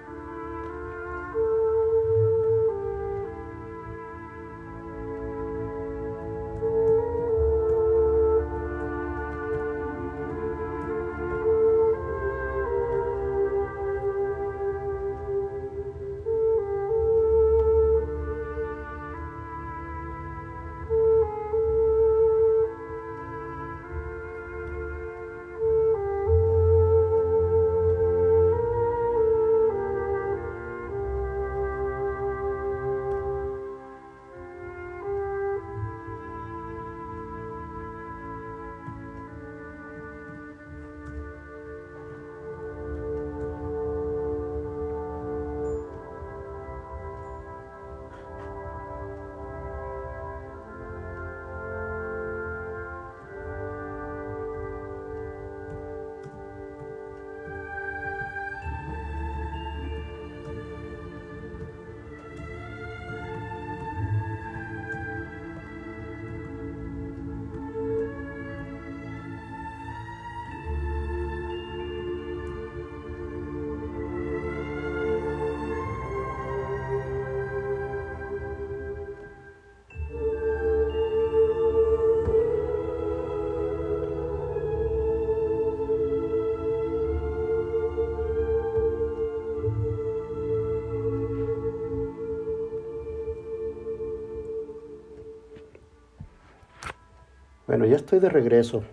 Bueno, 97.74 97.88
ya 97.88 97.96
estoy 97.96 98.20
de 98.20 98.30
regreso. 98.30 98.84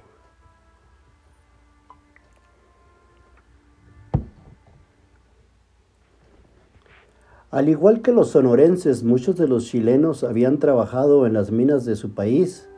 Al 7.50 7.68
igual 7.68 8.00
que 8.00 8.10
los 8.10 8.30
sonorenses, 8.30 9.04
muchos 9.04 9.36
de 9.36 9.48
los 9.48 9.66
chilenos 9.66 10.24
habían 10.24 10.56
trabajado 10.56 11.26
en 11.26 11.34
las 11.34 11.50
minas 11.50 11.84
de 11.84 11.94
su 11.94 12.14
país. 12.14 12.70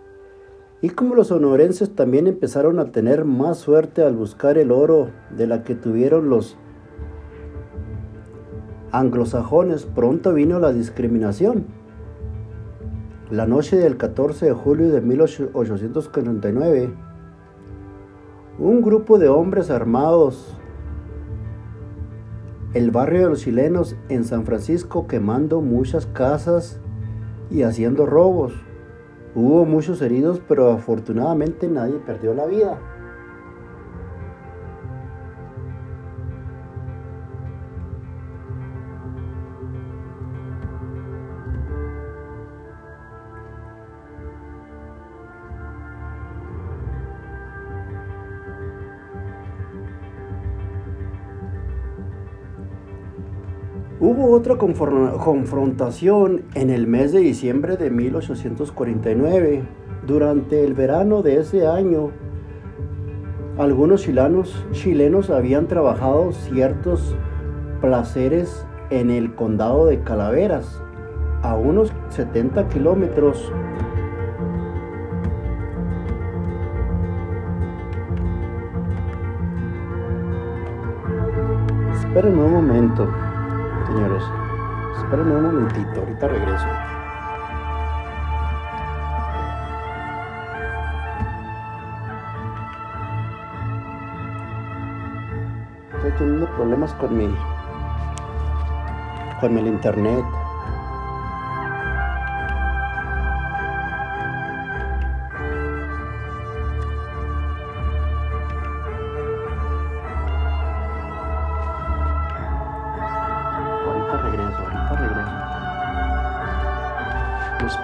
Y 0.80 0.90
como 0.90 1.14
los 1.14 1.28
sonorenses 1.28 1.94
también 1.94 2.26
empezaron 2.26 2.80
a 2.80 2.90
tener 2.90 3.24
más 3.24 3.58
suerte 3.58 4.02
al 4.02 4.16
buscar 4.16 4.58
el 4.58 4.72
oro 4.72 5.10
de 5.30 5.46
la 5.46 5.62
que 5.62 5.76
tuvieron 5.76 6.28
los 6.28 6.56
anglosajones, 8.90 9.84
pronto 9.84 10.34
vino 10.34 10.58
la 10.58 10.72
discriminación. 10.72 11.81
La 13.32 13.46
noche 13.46 13.78
del 13.78 13.96
14 13.96 14.44
de 14.44 14.52
julio 14.52 14.90
de 14.90 15.00
1849, 15.00 16.92
un 18.58 18.82
grupo 18.82 19.18
de 19.18 19.30
hombres 19.30 19.70
armados, 19.70 20.54
el 22.74 22.90
barrio 22.90 23.22
de 23.22 23.28
los 23.30 23.40
chilenos 23.40 23.96
en 24.10 24.24
San 24.24 24.44
Francisco 24.44 25.06
quemando 25.06 25.62
muchas 25.62 26.04
casas 26.04 26.78
y 27.50 27.62
haciendo 27.62 28.04
robos. 28.04 28.52
Hubo 29.34 29.64
muchos 29.64 30.02
heridos, 30.02 30.42
pero 30.46 30.70
afortunadamente 30.70 31.68
nadie 31.68 31.94
perdió 32.04 32.34
la 32.34 32.44
vida. 32.44 32.78
Hubo 54.22 54.36
otra 54.36 54.54
confrontación 54.56 56.42
en 56.54 56.70
el 56.70 56.86
mes 56.86 57.10
de 57.10 57.18
diciembre 57.18 57.76
de 57.76 57.90
1849. 57.90 59.64
Durante 60.06 60.64
el 60.64 60.74
verano 60.74 61.22
de 61.22 61.40
ese 61.40 61.66
año, 61.66 62.10
Algunos 63.58 64.02
chilenos, 64.02 64.64
chilenos 64.70 65.28
habían 65.28 65.66
trabajado 65.66 66.30
ciertos 66.30 67.16
placeres 67.80 68.64
en 68.90 69.10
el 69.10 69.34
condado 69.34 69.86
de 69.86 70.02
Calaveras, 70.02 70.80
a 71.42 71.56
unos 71.56 71.92
70 72.10 72.68
kilómetros 72.68 73.52
Espérenme 82.14 82.44
un 82.44 82.52
momento, 82.52 83.08
señores. 83.92 84.24
Espérenme 84.96 85.36
un 85.36 85.42
momentito, 85.42 86.00
ahorita 86.00 86.28
regreso. 86.28 86.66
Estoy 95.96 96.10
teniendo 96.18 96.46
problemas 96.56 96.94
con 96.94 97.16
mi 97.16 97.36
con 99.40 99.58
el 99.58 99.66
internet. 99.66 100.24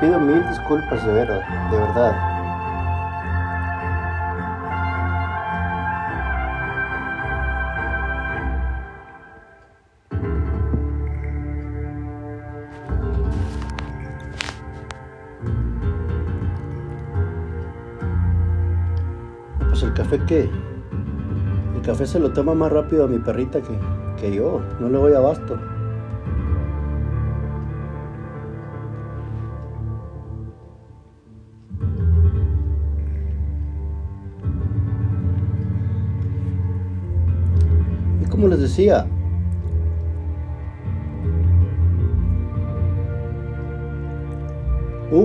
Pido 0.00 0.20
mil 0.20 0.46
disculpas 0.48 1.04
de 1.04 1.12
verdad, 1.12 1.70
de 1.70 1.76
verdad. 1.76 2.12
Pues 19.68 19.82
el 19.82 19.94
café 19.94 20.18
que 20.26 20.50
el 21.74 21.82
café 21.82 22.06
se 22.06 22.20
lo 22.20 22.32
toma 22.32 22.54
más 22.54 22.70
rápido 22.70 23.04
a 23.04 23.08
mi 23.08 23.18
perrita 23.18 23.60
que, 23.60 23.78
que 24.20 24.34
yo, 24.34 24.60
no 24.78 24.88
le 24.88 24.98
voy 24.98 25.12
a 25.14 25.18
abasto. 25.18 25.58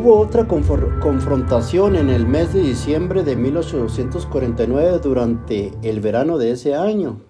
Hubo 0.04 0.20
otra 0.20 0.46
confrontación 0.46 1.96
en 1.96 2.10
el 2.10 2.28
mes 2.28 2.54
de 2.54 2.60
diciembre 2.60 3.24
de 3.24 3.38
1849 3.38 5.00
durante 5.02 5.72
el 5.82 6.02
verano 6.02 6.38
de 6.38 6.52
ese 6.52 6.76
año. 6.76 7.22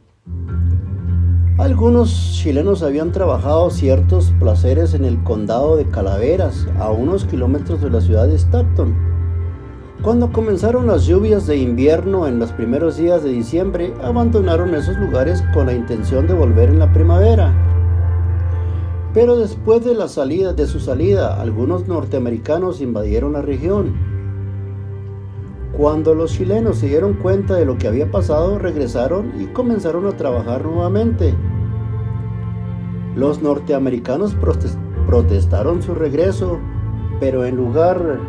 Algunos 1.60 2.34
chilenos 2.34 2.82
habían 2.82 3.12
trabajado 3.12 3.70
ciertos 3.70 4.34
placeres 4.40 4.96
en 4.96 5.06
el 5.06 5.24
condado 5.24 5.78
de 5.78 5.86
Calaveras, 5.86 6.66
a 6.80 6.90
unos 6.90 7.26
kilómetros 7.26 7.80
de 7.80 7.92
la 7.92 8.02
ciudad 8.02 8.28
de 8.28 8.40
Stockton 8.40 9.14
cuando 10.04 10.34
comenzaron 10.34 10.86
las 10.86 11.06
lluvias 11.06 11.48
de 11.48 11.56
invierno 11.56 12.28
en 12.28 12.38
los 12.38 12.52
primeros 12.52 12.98
días 12.98 13.24
de 13.24 13.30
diciembre, 13.30 13.94
abandonaron 14.04 14.76
esos 14.76 14.98
lugares 14.98 15.42
con 15.54 15.68
la 15.68 15.74
intención 15.74 16.28
de 16.28 16.34
volver 16.34 16.68
en 16.68 16.80
la 16.80 16.92
primavera. 16.92 17.54
Pero 19.14 19.38
después 19.38 19.86
de 19.86 19.94
la 19.94 20.08
salida 20.08 20.54
de 20.54 20.66
su 20.66 20.80
salida, 20.80 21.40
algunos 21.40 21.88
norteamericanos 21.88 22.82
invadieron 22.82 23.34
la 23.34 23.42
región. 23.44 23.94
Cuando 25.78 26.16
los 26.16 26.34
chilenos 26.34 26.78
se 26.78 26.88
dieron 26.88 27.14
cuenta 27.14 27.56
de 27.56 27.66
lo 27.66 27.78
que 27.78 27.88
había 27.88 28.10
pasado, 28.10 28.58
regresaron 28.58 29.34
y 29.40 29.46
comenzaron 29.48 30.08
a 30.08 30.18
trabajar 30.18 30.66
nuevamente. 30.66 31.36
Los 33.16 33.42
norteamericanos 33.42 34.36
protestaron 35.08 35.84
su 35.84 35.94
regreso, 35.94 36.60
pero 37.20 37.46
en 37.46 37.56
lugar 37.56 38.20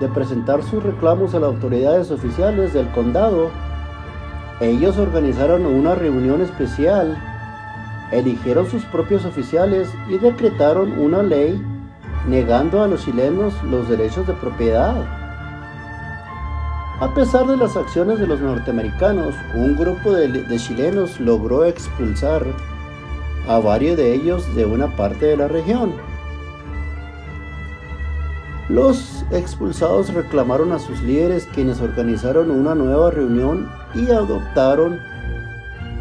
de 0.00 0.08
presentar 0.08 0.64
sus 0.64 0.82
reclamos 0.82 1.34
a 1.34 1.40
las 1.40 1.54
autoridades 1.54 2.10
oficiales 2.10 2.72
del 2.72 2.90
condado, 2.90 3.50
ellos 4.60 4.98
organizaron 4.98 5.66
una 5.66 5.94
reunión 5.94 6.40
especial, 6.42 7.16
eligieron 8.18 8.70
sus 8.70 8.84
propios 8.84 9.24
oficiales 9.24 9.88
y 10.08 10.18
decretaron 10.18 10.92
una 10.98 11.22
ley 11.22 11.60
negando 12.28 12.82
a 12.82 12.88
los 12.88 13.04
chilenos 13.04 13.54
los 13.64 13.88
derechos 13.88 14.26
de 14.26 14.34
propiedad. 14.34 14.94
A 17.00 17.12
pesar 17.12 17.46
de 17.46 17.56
las 17.56 17.76
acciones 17.76 18.18
de 18.18 18.26
los 18.26 18.40
norteamericanos, 18.40 19.34
un 19.54 19.76
grupo 19.76 20.12
de, 20.12 20.28
de, 20.28 20.56
chilenos 20.58 21.18
logró 21.20 21.64
expulsar 21.64 22.44
a 23.48 23.58
varios 23.58 23.96
de 23.96 24.14
ellos 24.14 24.54
de 24.54 24.64
una 24.64 24.94
parte 24.96 25.26
de 25.26 25.36
la 25.36 25.48
región. 25.48 25.92
Los 28.68 29.26
expulsados 29.30 30.14
reclamaron 30.14 30.72
a 30.72 30.78
sus 30.78 31.02
líderes 31.02 31.46
quienes 31.52 31.80
organizaron 31.80 32.50
una 32.50 32.74
nueva 32.74 33.10
reunión 33.10 33.68
y 33.94 34.10
adoptaron 34.10 34.98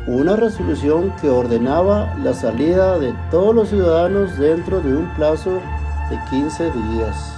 una 0.07 0.35
resolución 0.35 1.13
que 1.21 1.29
ordenaba 1.29 2.15
la 2.23 2.33
salida 2.33 2.99
de 2.99 3.13
todos 3.31 3.55
los 3.55 3.69
ciudadanos 3.69 4.37
dentro 4.37 4.81
de 4.81 4.95
un 4.95 5.13
plazo 5.15 5.61
de 6.09 6.19
15 6.29 6.71
días. 6.71 7.29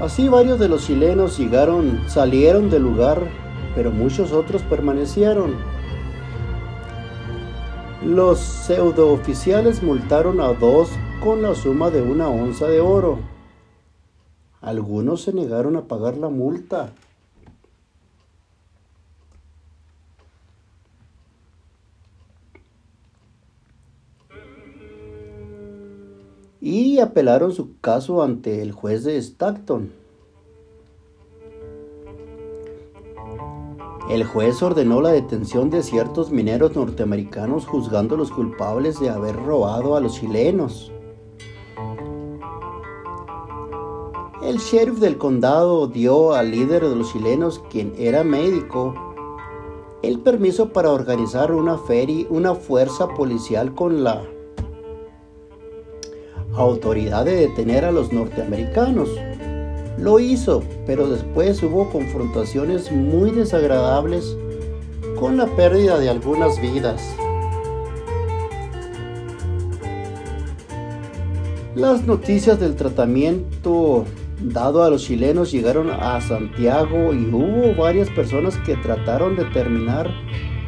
Así 0.00 0.28
varios 0.28 0.58
de 0.58 0.68
los 0.68 0.86
chilenos 0.86 1.38
llegaron, 1.38 2.00
salieron 2.06 2.68
del 2.70 2.82
lugar 2.82 3.22
pero 3.76 3.92
muchos 3.92 4.32
otros 4.32 4.62
permanecieron. 4.62 5.54
Los 8.04 8.40
pseudooficiales 8.40 9.82
multaron 9.82 10.40
a 10.40 10.54
dos 10.54 10.88
con 11.22 11.42
la 11.42 11.54
suma 11.54 11.90
de 11.90 12.02
una 12.02 12.28
onza 12.28 12.66
de 12.68 12.80
oro. 12.80 13.18
Algunos 14.60 15.22
se 15.22 15.32
negaron 15.32 15.76
a 15.76 15.82
pagar 15.82 16.16
la 16.16 16.28
multa. 16.28 16.92
Y 26.60 26.98
apelaron 26.98 27.52
su 27.52 27.78
caso 27.80 28.22
ante 28.22 28.62
el 28.62 28.72
juez 28.72 29.04
de 29.04 29.20
Stockton. 29.20 29.92
El 34.10 34.24
juez 34.24 34.62
ordenó 34.62 35.00
la 35.00 35.10
detención 35.10 35.68
de 35.70 35.82
ciertos 35.82 36.30
mineros 36.30 36.76
norteamericanos 36.76 37.66
juzgándolos 37.66 38.30
culpables 38.30 39.00
de 39.00 39.10
haber 39.10 39.36
robado 39.36 39.96
a 39.96 40.00
los 40.00 40.14
chilenos. 40.14 40.92
El 44.46 44.58
sheriff 44.58 45.00
del 45.00 45.18
condado 45.18 45.88
dio 45.88 46.32
al 46.32 46.52
líder 46.52 46.88
de 46.88 46.94
los 46.94 47.12
chilenos, 47.12 47.60
quien 47.68 47.92
era 47.98 48.22
médico, 48.22 48.94
el 50.04 50.20
permiso 50.20 50.68
para 50.68 50.92
organizar 50.92 51.50
una 51.50 51.76
feria, 51.78 52.28
una 52.30 52.54
fuerza 52.54 53.08
policial 53.08 53.74
con 53.74 54.04
la 54.04 54.22
autoridad 56.54 57.24
de 57.24 57.48
detener 57.48 57.84
a 57.84 57.90
los 57.90 58.12
norteamericanos. 58.12 59.08
Lo 59.98 60.20
hizo, 60.20 60.62
pero 60.86 61.08
después 61.08 61.60
hubo 61.64 61.90
confrontaciones 61.90 62.92
muy 62.92 63.32
desagradables 63.32 64.36
con 65.18 65.38
la 65.38 65.46
pérdida 65.56 65.98
de 65.98 66.08
algunas 66.08 66.60
vidas. 66.60 67.02
Las 71.74 72.06
noticias 72.06 72.60
del 72.60 72.76
tratamiento 72.76 74.04
dado 74.40 74.82
a 74.82 74.90
los 74.90 75.02
chilenos 75.02 75.50
llegaron 75.50 75.90
a 75.90 76.20
Santiago 76.20 77.12
y 77.14 77.26
hubo 77.26 77.74
varias 77.74 78.08
personas 78.10 78.56
que 78.58 78.76
trataron 78.76 79.36
de 79.36 79.44
terminar 79.46 80.10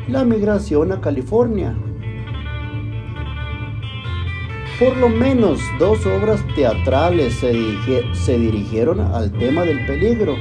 la 0.09 0.25
migración 0.25 0.93
a 0.93 1.01
California. 1.01 1.77
Por 4.79 4.97
lo 4.97 5.09
menos 5.09 5.61
dos 5.79 6.07
obras 6.07 6.41
teatrales 6.55 7.35
se, 7.35 8.39
dirigieron 8.39 9.01
al 9.01 9.33
tema 9.33 9.65
del 9.65 9.85
peligro. 9.87 10.37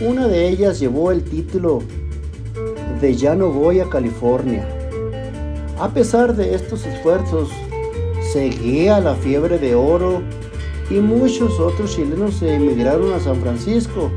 Una 0.00 0.28
de 0.28 0.48
ellas 0.48 0.78
llevó 0.78 1.10
el 1.10 1.24
título 1.24 1.82
de 3.00 3.14
Ya 3.16 3.34
no 3.34 3.48
voy 3.48 3.80
a 3.80 3.90
California. 3.90 4.66
A 5.80 5.88
pesar 5.88 6.36
de 6.36 6.54
estos 6.54 6.86
esfuerzos, 6.86 7.50
seguía 8.32 9.00
la 9.00 9.16
fiebre 9.16 9.58
de 9.58 9.74
oro 9.74 10.22
y 10.90 10.94
muchos 10.94 11.58
otros 11.58 11.94
chilenos 11.94 12.34
se 12.34 12.54
emigraron 12.54 13.12
a 13.12 13.20
San 13.20 13.40
Francisco, 13.40 14.10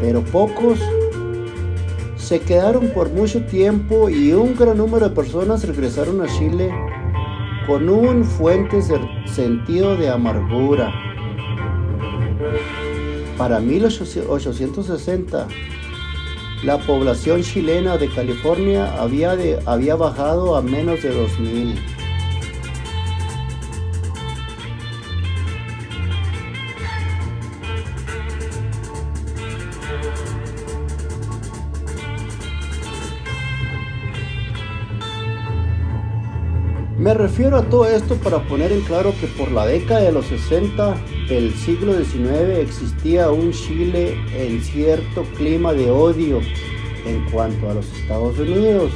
pero 0.00 0.22
pocos 0.22 0.78
se 2.16 2.40
quedaron 2.40 2.88
por 2.88 3.10
mucho 3.10 3.44
tiempo 3.44 4.08
y 4.08 4.32
un 4.32 4.56
gran 4.56 4.78
número 4.78 5.08
de 5.08 5.14
personas 5.14 5.66
regresaron 5.66 6.22
a 6.22 6.26
Chile 6.26 6.72
con 7.66 7.88
un 7.88 8.24
fuente 8.24 8.80
sentido 9.26 9.96
de 9.96 10.08
amargura. 10.08 10.92
Para 13.36 13.60
1860, 13.60 15.48
la 16.64 16.78
población 16.78 17.42
chilena 17.42 17.98
de 17.98 18.08
California 18.08 18.94
había, 18.98 19.36
había 19.66 19.96
bajado 19.96 20.56
a 20.56 20.62
menos 20.62 21.02
de 21.02 21.14
2.000. 21.14 21.93
Me 37.04 37.12
refiero 37.12 37.58
a 37.58 37.68
todo 37.68 37.84
esto 37.84 38.16
para 38.16 38.42
poner 38.48 38.72
en 38.72 38.80
claro 38.80 39.12
que 39.20 39.26
por 39.26 39.52
la 39.52 39.66
década 39.66 40.00
de 40.00 40.10
los 40.10 40.24
60 40.24 40.96
del 41.28 41.52
siglo 41.52 42.02
XIX 42.02 42.60
existía 42.62 43.30
un 43.30 43.52
Chile 43.52 44.16
en 44.34 44.62
cierto 44.62 45.24
clima 45.36 45.74
de 45.74 45.90
odio 45.90 46.40
en 47.04 47.30
cuanto 47.30 47.68
a 47.68 47.74
los 47.74 47.92
Estados 47.92 48.38
Unidos. 48.38 48.90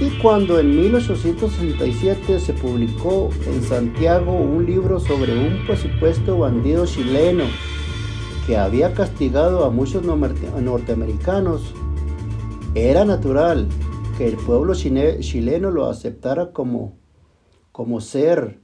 Y 0.00 0.16
cuando 0.22 0.58
en 0.58 0.74
1867 0.80 2.40
se 2.40 2.54
publicó 2.54 3.28
en 3.48 3.62
Santiago 3.62 4.32
un 4.32 4.64
libro 4.64 4.98
sobre 4.98 5.34
un 5.34 5.66
presupuesto 5.66 6.38
bandido 6.38 6.86
chileno 6.86 7.44
que 8.46 8.56
había 8.56 8.94
castigado 8.94 9.66
a 9.66 9.70
muchos 9.70 10.04
norteamericanos, 10.04 11.74
era 12.74 13.04
natural 13.04 13.68
que 14.16 14.28
el 14.28 14.36
pueblo 14.36 14.74
chileno 14.74 15.70
lo 15.70 15.86
aceptara 15.86 16.52
como, 16.52 16.96
como 17.72 18.00
ser, 18.00 18.60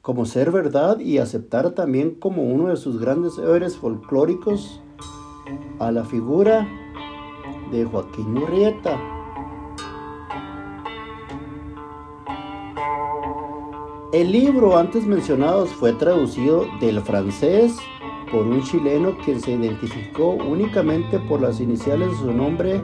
como 0.00 0.24
ser 0.24 0.50
verdad 0.50 0.98
y 0.98 1.18
aceptara 1.18 1.74
también 1.74 2.14
como 2.14 2.42
uno 2.42 2.68
de 2.68 2.76
sus 2.76 2.98
grandes 2.98 3.36
héroes 3.38 3.76
folclóricos 3.76 4.80
a 5.78 5.92
la 5.92 6.04
figura 6.04 6.66
de 7.70 7.84
Joaquín 7.84 8.32
Murrieta. 8.32 8.98
El 14.12 14.30
libro 14.30 14.78
antes 14.78 15.04
mencionado 15.06 15.66
fue 15.66 15.92
traducido 15.92 16.66
del 16.80 17.00
francés 17.00 17.76
por 18.30 18.46
un 18.46 18.62
chileno 18.62 19.18
quien 19.24 19.40
se 19.40 19.52
identificó 19.52 20.30
únicamente 20.30 21.18
por 21.18 21.42
las 21.42 21.60
iniciales 21.60 22.10
de 22.10 22.16
su 22.18 22.32
nombre 22.32 22.80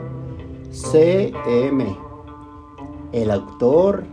CM. 0.71 1.97
El 3.11 3.29
autor 3.29 4.05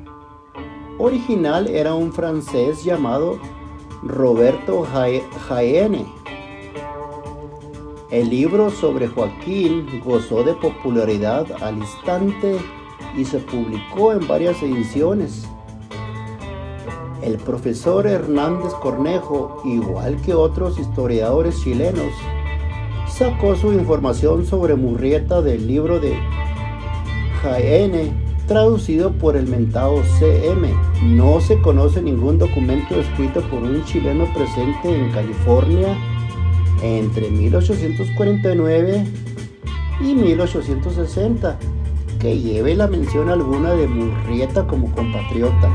original 0.98 1.68
era 1.68 1.94
un 1.94 2.12
francés 2.12 2.82
llamado 2.82 3.38
Roberto 4.02 4.84
Jaene. 5.48 6.04
El 8.10 8.30
libro 8.30 8.70
sobre 8.70 9.06
Joaquín 9.06 9.86
gozó 10.04 10.42
de 10.42 10.54
popularidad 10.54 11.46
al 11.62 11.78
instante 11.78 12.58
y 13.16 13.24
se 13.24 13.38
publicó 13.38 14.12
en 14.12 14.26
varias 14.26 14.60
ediciones. 14.60 15.46
El 17.22 17.36
profesor 17.36 18.06
Hernández 18.08 18.72
Cornejo, 18.74 19.62
igual 19.64 20.20
que 20.22 20.34
otros 20.34 20.76
historiadores 20.78 21.60
chilenos, 21.62 22.12
sacó 23.08 23.54
su 23.54 23.72
información 23.72 24.44
sobre 24.44 24.74
Murrieta 24.74 25.40
del 25.40 25.66
libro 25.66 26.00
de 26.00 26.16
Jaén, 27.42 28.12
traducido 28.46 29.12
por 29.12 29.36
el 29.36 29.46
mentado 29.46 30.02
CM. 30.18 30.74
No 31.04 31.40
se 31.40 31.60
conoce 31.60 32.02
ningún 32.02 32.38
documento 32.38 32.98
escrito 32.98 33.42
por 33.42 33.62
un 33.62 33.84
chileno 33.84 34.24
presente 34.34 34.94
en 34.94 35.10
California 35.12 35.96
entre 36.82 37.30
1849 37.30 39.04
y 40.00 40.14
1860 40.14 41.58
que 42.18 42.38
lleve 42.38 42.74
la 42.74 42.88
mención 42.88 43.28
alguna 43.28 43.74
de 43.74 43.86
Murrieta 43.86 44.66
como 44.66 44.90
compatriota. 44.92 45.70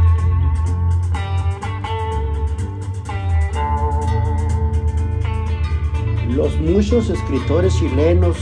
Los 6.29 6.59
muchos 6.59 7.09
escritores 7.09 7.77
chilenos 7.77 8.35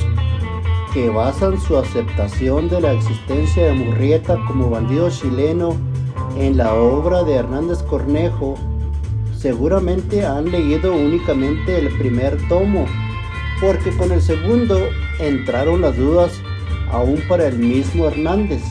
que 0.94 1.10
basan 1.10 1.60
su 1.60 1.78
aceptación 1.78 2.68
de 2.68 2.82
la 2.82 2.94
existencia 2.94 3.66
de 3.66 3.74
Murrieta 3.74 4.38
como 4.48 4.70
bandido 4.70 5.10
chileno 5.10 5.76
en 6.38 6.58
la 6.58 6.74
obra 6.74 7.24
de 7.24 7.36
Hernández 7.36 7.82
Cornejo, 7.84 8.56
seguramente 9.38 10.26
han 10.26 10.52
leído 10.52 10.94
únicamente 10.94 11.78
el 11.78 11.90
primer 11.98 12.38
tomo, 12.50 12.86
porque 13.62 13.92
con 13.92 14.12
el 14.12 14.22
segundo 14.22 14.80
entraron 15.20 15.82
las 15.82 15.96
dudas 15.98 16.32
aún 16.92 17.20
para 17.30 17.48
el 17.48 17.58
mismo 17.58 18.08
Hernández. 18.08 18.64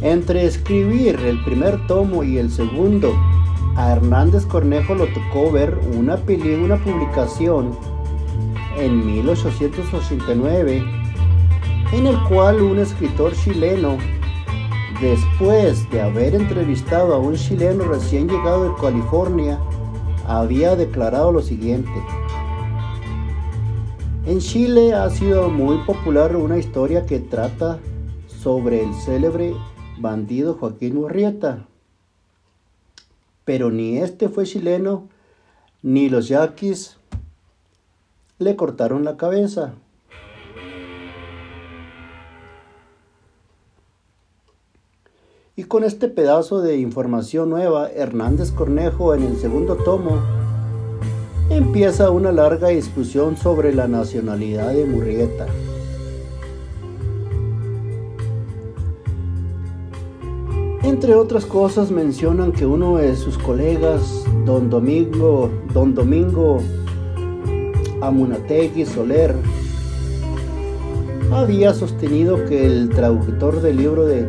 Entre 0.00 0.44
escribir 0.44 1.18
el 1.24 1.42
primer 1.44 1.86
tomo 1.86 2.22
y 2.22 2.38
el 2.38 2.50
segundo, 2.50 3.14
a 3.76 3.92
Hernández 3.92 4.46
Cornejo 4.46 4.94
lo 4.94 5.06
tocó 5.06 5.50
ver 5.50 5.76
una, 5.96 6.14
una 6.16 6.76
publicación 6.76 7.93
en 8.76 9.06
1889, 9.06 10.84
en 11.92 12.06
el 12.06 12.20
cual 12.24 12.60
un 12.60 12.78
escritor 12.78 13.34
chileno, 13.34 13.98
después 15.00 15.88
de 15.90 16.00
haber 16.00 16.34
entrevistado 16.34 17.14
a 17.14 17.18
un 17.18 17.34
chileno 17.34 17.84
recién 17.84 18.28
llegado 18.28 18.70
de 18.70 18.80
California, 18.80 19.58
había 20.26 20.76
declarado 20.76 21.32
lo 21.32 21.42
siguiente. 21.42 21.92
En 24.26 24.38
Chile 24.38 24.94
ha 24.94 25.10
sido 25.10 25.50
muy 25.50 25.78
popular 25.84 26.34
una 26.34 26.56
historia 26.56 27.04
que 27.04 27.20
trata 27.20 27.78
sobre 28.26 28.82
el 28.82 28.94
célebre 28.94 29.54
bandido 29.98 30.54
Joaquín 30.54 30.96
Urrieta. 30.96 31.66
Pero 33.44 33.70
ni 33.70 33.98
este 33.98 34.30
fue 34.30 34.44
chileno, 34.44 35.08
ni 35.82 36.08
los 36.08 36.28
yaquis 36.28 36.96
le 38.44 38.56
cortaron 38.56 39.04
la 39.04 39.16
cabeza. 39.16 39.72
Y 45.56 45.64
con 45.64 45.82
este 45.84 46.08
pedazo 46.08 46.60
de 46.60 46.76
información 46.76 47.48
nueva, 47.48 47.88
Hernández 47.88 48.50
Cornejo 48.50 49.14
en 49.14 49.22
el 49.22 49.36
segundo 49.38 49.76
tomo 49.76 50.20
empieza 51.48 52.10
una 52.10 52.32
larga 52.32 52.68
discusión 52.68 53.36
sobre 53.36 53.74
la 53.74 53.86
nacionalidad 53.86 54.74
de 54.74 54.84
Murrieta. 54.84 55.46
Entre 60.82 61.14
otras 61.14 61.46
cosas 61.46 61.90
mencionan 61.90 62.52
que 62.52 62.66
uno 62.66 62.96
de 62.96 63.16
sus 63.16 63.38
colegas, 63.38 64.24
don 64.44 64.68
Domingo, 64.68 65.50
don 65.72 65.94
Domingo 65.94 66.60
Amunategui 68.06 68.84
Soler. 68.84 69.34
Había 71.32 71.72
sostenido 71.72 72.44
que 72.44 72.66
el 72.66 72.90
traductor 72.90 73.60
del 73.60 73.76
libro 73.78 74.04
de 74.06 74.28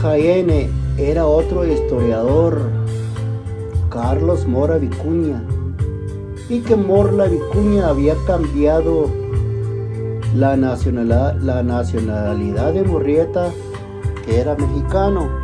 Jaene 0.00 0.70
era 0.96 1.26
otro 1.26 1.66
historiador, 1.66 2.70
Carlos 3.90 4.46
Mora 4.46 4.78
Vicuña, 4.78 5.42
y 6.48 6.60
que 6.60 6.76
Morla 6.76 7.26
Vicuña 7.26 7.88
había 7.88 8.14
cambiado 8.26 9.10
la 10.34 10.56
nacionalidad, 10.56 11.36
la 11.40 11.62
nacionalidad 11.62 12.72
de 12.72 12.84
Murrieta, 12.84 13.50
que 14.24 14.40
era 14.40 14.54
mexicano, 14.56 15.43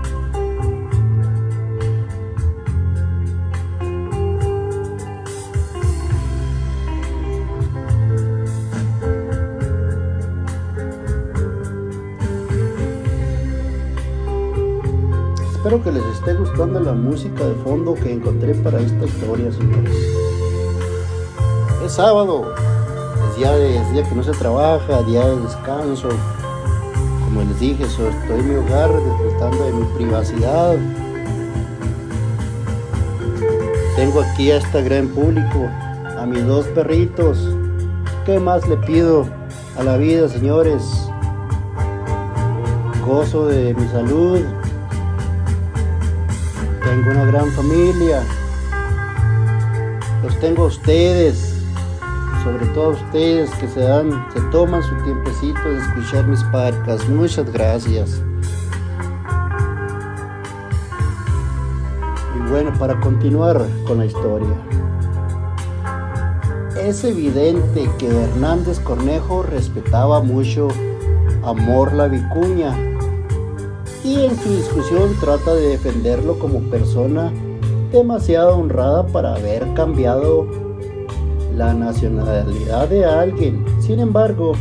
música 16.92 17.44
de 17.44 17.54
fondo 17.56 17.94
que 17.94 18.12
encontré 18.12 18.54
para 18.54 18.80
esta 18.80 19.04
historia, 19.04 19.52
señores. 19.52 19.94
Es 21.84 21.92
sábado, 21.92 22.52
es 23.30 23.36
día, 23.36 23.52
de, 23.52 23.92
día 23.92 24.08
que 24.08 24.14
no 24.14 24.22
se 24.22 24.32
trabaja, 24.32 25.02
día 25.02 25.26
de 25.26 25.40
descanso, 25.40 26.08
como 27.30 27.42
les 27.42 27.60
dije, 27.60 27.84
estoy 27.84 28.10
en 28.40 28.48
mi 28.48 28.54
hogar 28.56 28.90
disfrutando 28.92 29.64
de 29.64 29.72
mi 29.72 29.84
privacidad. 29.96 30.76
Tengo 33.94 34.20
aquí 34.22 34.50
a 34.50 34.56
este 34.56 34.82
gran 34.82 35.06
público, 35.08 35.68
a 36.18 36.26
mis 36.26 36.44
dos 36.44 36.66
perritos. 36.66 37.38
¿Qué 38.26 38.40
más 38.40 38.68
le 38.68 38.76
pido 38.78 39.26
a 39.78 39.84
la 39.84 39.96
vida, 39.96 40.28
señores? 40.28 40.82
Gozo 43.06 43.46
de 43.46 43.74
mi 43.74 43.86
salud. 43.88 44.40
Tengo 47.00 47.12
una 47.12 47.24
gran 47.24 47.50
familia. 47.52 48.22
Los 50.22 50.38
tengo 50.38 50.64
a 50.64 50.66
ustedes 50.66 51.56
sobre 52.44 52.66
todo 52.66 52.90
ustedes 52.90 53.50
que 53.56 53.68
se 53.68 53.80
dan, 53.80 54.26
se 54.34 54.40
toman 54.50 54.82
su 54.82 54.94
tiempecito 55.04 55.60
de 55.62 55.78
escuchar 55.78 56.26
mis 56.26 56.42
parcas. 56.44 57.08
Muchas 57.08 57.50
gracias. 57.50 58.22
Y 62.36 62.50
bueno, 62.50 62.70
para 62.78 63.00
continuar 63.00 63.66
con 63.86 63.98
la 63.98 64.06
historia. 64.06 64.54
Es 66.78 67.02
evidente 67.04 67.90
que 67.98 68.08
Hernández 68.08 68.78
Cornejo 68.80 69.42
respetaba 69.42 70.22
mucho 70.22 70.68
a 71.42 71.54
Morla 71.54 72.08
Vicuña 72.08 72.89
y 74.04 74.24
en 74.24 74.36
su 74.38 74.50
discusión 74.50 75.14
trata 75.20 75.54
de 75.54 75.68
defenderlo 75.68 76.38
como 76.38 76.60
persona 76.70 77.32
demasiado 77.92 78.56
honrada 78.56 79.06
para 79.06 79.34
haber 79.34 79.66
cambiado 79.74 80.46
la 81.56 81.74
nacionalidad 81.74 82.88
de 82.88 83.04
alguien. 83.04 83.64
Sin 83.80 84.00
embargo, 84.00 84.52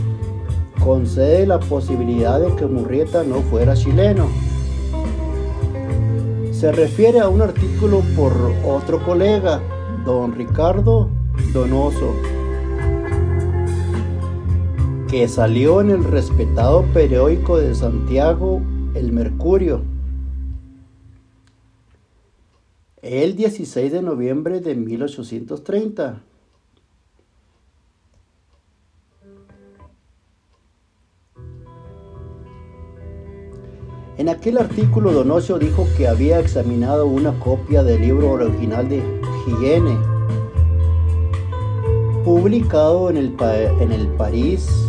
concede 0.84 1.46
la 1.46 1.60
posibilidad 1.60 2.40
de 2.40 2.54
que 2.56 2.66
Murrieta 2.66 3.24
no 3.24 3.42
fuera 3.44 3.76
chileno. 3.76 4.28
Se 6.52 6.72
refiere 6.72 7.20
a 7.20 7.30
un 7.30 7.42
artículo 7.42 8.02
por 8.18 8.34
otro 8.66 9.04
colega, 9.06 9.62
don 10.06 10.34
Ricardo 10.34 11.10
Donoso, 11.54 12.14
que 15.08 15.28
salió 15.30 15.80
en 15.80 15.92
el 15.92 16.04
respetado 16.04 16.84
periódico 16.94 17.58
de 17.58 17.74
Santiago, 17.74 18.62
El 18.96 19.12
Mercurio, 19.12 19.84
el 23.02 23.36
16 23.36 23.92
de 23.92 24.02
noviembre 24.02 24.60
de 24.62 24.76
1830. 24.76 26.24
En 34.18 34.28
aquel 34.28 34.58
artículo 34.58 35.14
Donoso 35.14 35.60
dijo 35.60 35.88
que 35.96 36.08
había 36.08 36.40
examinado 36.40 37.06
una 37.06 37.40
copia 37.40 37.84
del 37.84 38.02
libro 38.02 38.32
original 38.32 38.90
de 38.90 39.04
Higiene, 39.48 39.98
publicado 42.26 43.10
en 43.12 43.18
el, 43.18 43.36
en 43.80 43.92
el 43.92 44.08
París 44.10 44.89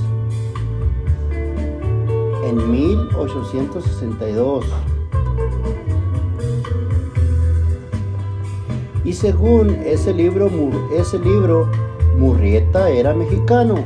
en 2.51 2.71
1862. 2.71 4.65
Y 9.05 9.13
según 9.13 9.71
ese 9.85 10.13
libro, 10.13 10.51
ese 10.95 11.19
libro, 11.19 11.69
Murrieta 12.19 12.91
era 12.91 13.15
mexicano. 13.15 13.85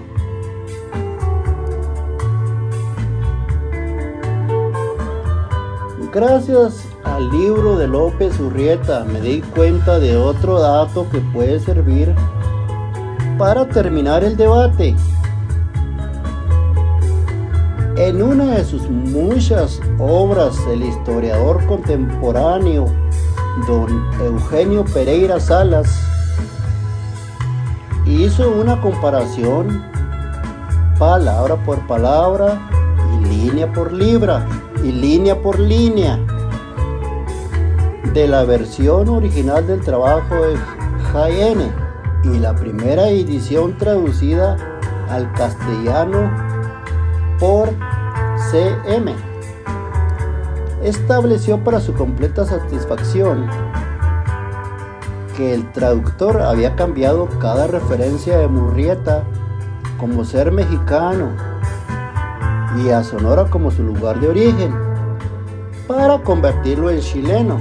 Gracias 6.12 6.88
al 7.04 7.28
libro 7.30 7.76
de 7.76 7.88
López 7.88 8.38
Urrieta 8.38 9.04
me 9.04 9.20
di 9.20 9.40
cuenta 9.40 9.98
de 9.98 10.16
otro 10.16 10.60
dato 10.60 11.08
que 11.10 11.18
puede 11.18 11.58
servir 11.58 12.14
para 13.36 13.66
terminar 13.68 14.22
el 14.24 14.36
debate. 14.36 14.94
En 17.96 18.20
una 18.20 18.56
de 18.56 18.64
sus 18.64 18.90
muchas 18.90 19.80
obras, 20.00 20.58
el 20.68 20.82
historiador 20.82 21.64
contemporáneo 21.66 22.86
don 23.68 24.10
Eugenio 24.20 24.84
Pereira 24.84 25.38
Salas 25.38 26.00
hizo 28.04 28.50
una 28.50 28.80
comparación 28.80 29.84
palabra 30.98 31.54
por 31.64 31.86
palabra 31.86 32.68
y 33.12 33.28
línea 33.28 33.72
por 33.72 33.92
libra 33.92 34.44
y 34.82 34.90
línea 34.90 35.40
por 35.40 35.60
línea 35.60 36.18
de 38.12 38.26
la 38.26 38.42
versión 38.42 39.08
original 39.08 39.68
del 39.68 39.80
trabajo 39.82 40.34
de 40.34 40.56
Jaene 41.12 41.70
y 42.24 42.40
la 42.40 42.56
primera 42.56 43.08
edición 43.08 43.78
traducida 43.78 44.56
al 45.08 45.32
castellano 45.34 46.43
por 47.38 47.70
CM. 48.50 49.14
Estableció 50.82 51.62
para 51.62 51.80
su 51.80 51.94
completa 51.94 52.44
satisfacción 52.44 53.48
que 55.36 55.54
el 55.54 55.70
traductor 55.72 56.42
había 56.42 56.76
cambiado 56.76 57.28
cada 57.40 57.66
referencia 57.66 58.38
de 58.38 58.48
Murrieta 58.48 59.24
como 59.98 60.24
ser 60.24 60.52
mexicano 60.52 61.30
y 62.76 62.90
a 62.90 63.02
Sonora 63.02 63.44
como 63.44 63.70
su 63.70 63.82
lugar 63.82 64.20
de 64.20 64.28
origen, 64.28 64.74
para 65.86 66.18
convertirlo 66.18 66.90
en 66.90 67.00
chileno. 67.00 67.60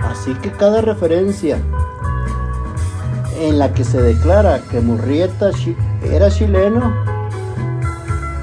Así 0.00 0.34
que 0.34 0.50
cada 0.50 0.82
referencia 0.82 1.58
en 3.38 3.58
la 3.58 3.72
que 3.72 3.84
se 3.84 4.00
declara 4.02 4.60
que 4.70 4.80
Murrieta 4.80 5.50
era 6.10 6.30
chileno, 6.30 6.92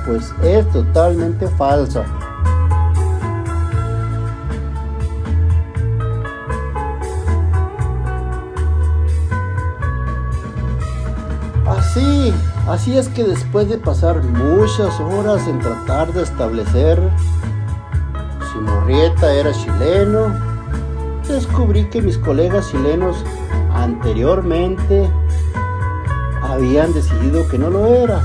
pues 0.06 0.34
es 0.44 0.70
totalmente 0.72 1.48
falsa. 1.50 2.06
Así 11.66 12.34
Así 12.68 12.98
es 12.98 13.08
que 13.08 13.24
después 13.24 13.70
de 13.70 13.78
pasar 13.78 14.22
muchas 14.22 15.00
horas 15.00 15.48
en 15.48 15.58
tratar 15.60 16.12
de 16.12 16.24
establecer 16.24 17.02
si 18.52 18.60
Morrieta 18.60 19.34
era 19.34 19.54
chileno, 19.54 20.36
descubrí 21.26 21.86
que 21.86 22.02
mis 22.02 22.18
colegas 22.18 22.70
chilenos 22.70 23.24
anteriormente 23.74 25.10
habían 26.58 26.92
decidido 26.92 27.48
que 27.48 27.58
no 27.60 27.70
lo 27.70 27.86
era. 27.86 28.20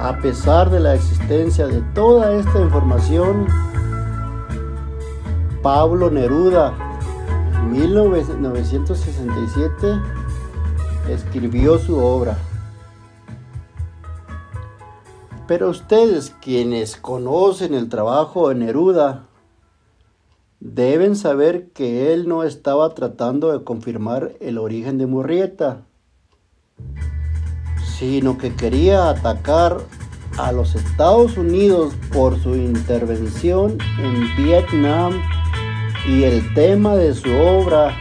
A 0.00 0.18
pesar 0.22 0.70
de 0.70 0.80
la 0.80 0.94
existencia 0.94 1.66
de 1.66 1.82
toda 1.94 2.32
esta 2.32 2.58
información, 2.58 3.46
Pablo 5.62 6.10
Neruda 6.10 6.72
1967 7.70 10.00
escribió 11.10 11.78
su 11.78 11.98
obra. 11.98 12.38
Pero 15.46 15.68
ustedes 15.68 16.34
quienes 16.40 16.96
conocen 16.96 17.74
el 17.74 17.90
trabajo 17.90 18.48
de 18.48 18.54
Neruda 18.54 19.27
deben 20.60 21.16
saber 21.16 21.68
que 21.70 22.12
él 22.12 22.28
no 22.28 22.42
estaba 22.42 22.94
tratando 22.94 23.52
de 23.56 23.64
confirmar 23.64 24.32
el 24.40 24.58
origen 24.58 24.98
de 24.98 25.06
Murrieta, 25.06 25.86
sino 27.98 28.38
que 28.38 28.54
quería 28.54 29.10
atacar 29.10 29.78
a 30.36 30.52
los 30.52 30.74
Estados 30.74 31.36
Unidos 31.36 31.94
por 32.12 32.38
su 32.40 32.54
intervención 32.54 33.78
en 33.98 34.36
Vietnam 34.36 35.20
y 36.06 36.22
el 36.22 36.54
tema 36.54 36.96
de 36.96 37.12
su 37.14 37.30
obra 37.34 37.96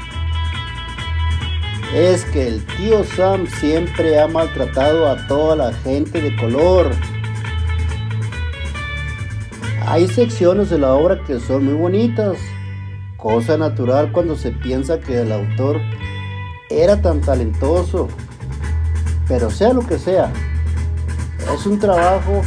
es 1.93 2.26
que 2.26 2.47
el 2.47 2.66
tío 2.66 3.03
Sam 3.03 3.47
siempre 3.47 4.20
ha 4.20 4.28
maltratado 4.28 5.08
a 5.10 5.26
toda 5.28 5.55
la 5.55 5.74
gente 5.74 6.22
de 6.22 6.36
color. 6.36 6.91
Hay 9.90 10.06
secciones 10.10 10.70
de 10.70 10.80
la 10.80 10.94
obra 10.96 11.24
que 11.24 11.40
son 11.40 11.64
muy 11.64 11.74
bonitas, 11.74 12.38
cosa 13.16 13.58
natural 13.58 14.12
cuando 14.12 14.36
se 14.36 14.52
piensa 14.52 15.00
que 15.00 15.22
el 15.22 15.32
autor 15.32 15.80
era 16.70 17.02
tan 17.02 17.22
talentoso. 17.22 18.10
Pero 19.30 19.50
sea 19.50 19.72
lo 19.72 19.88
que 19.88 19.98
sea, 19.98 20.30
es 21.56 21.66
un 21.66 21.80
trabajo 21.80 22.42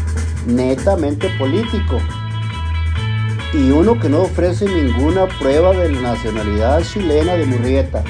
netamente 0.46 1.30
político 1.38 1.96
y 3.54 3.70
uno 3.70 3.98
que 3.98 4.10
no 4.10 4.20
ofrece 4.24 4.66
ninguna 4.66 5.26
prueba 5.38 5.72
de 5.72 5.92
la 5.92 6.12
nacionalidad 6.12 6.82
chilena 6.82 7.36
de 7.36 7.46
Murrieta. 7.46 8.04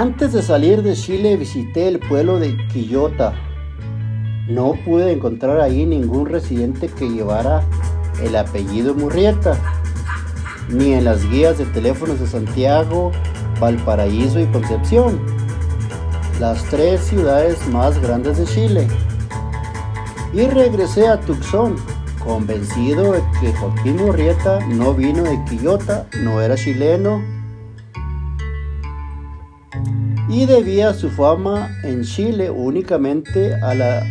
Antes 0.00 0.32
de 0.32 0.40
salir 0.40 0.82
de 0.82 0.94
Chile 0.94 1.36
visité 1.36 1.86
el 1.86 1.98
pueblo 1.98 2.38
de 2.38 2.56
Quillota. 2.68 3.34
No 4.48 4.72
pude 4.82 5.12
encontrar 5.12 5.60
ahí 5.60 5.84
ningún 5.84 6.24
residente 6.24 6.88
que 6.88 7.10
llevara 7.10 7.62
el 8.22 8.34
apellido 8.34 8.94
Murrieta, 8.94 9.58
ni 10.70 10.94
en 10.94 11.04
las 11.04 11.28
guías 11.28 11.58
de 11.58 11.66
teléfonos 11.66 12.18
de 12.18 12.26
Santiago, 12.26 13.12
Valparaíso 13.60 14.40
y 14.40 14.46
Concepción, 14.46 15.20
las 16.40 16.64
tres 16.70 17.02
ciudades 17.02 17.58
más 17.68 18.00
grandes 18.00 18.38
de 18.38 18.46
Chile. 18.46 18.88
Y 20.32 20.46
regresé 20.46 21.08
a 21.08 21.20
Tucson, 21.20 21.76
convencido 22.24 23.12
de 23.12 23.22
que 23.38 23.52
Joaquín 23.52 23.96
Murrieta 23.96 24.60
no 24.66 24.94
vino 24.94 25.24
de 25.24 25.44
Quillota, 25.44 26.06
no 26.22 26.40
era 26.40 26.56
chileno 26.56 27.39
y 30.30 30.46
debía 30.46 30.94
su 30.94 31.10
fama 31.10 31.76
en 31.82 32.04
Chile 32.04 32.50
únicamente 32.50 33.52
a 33.52 33.74
la 33.74 34.06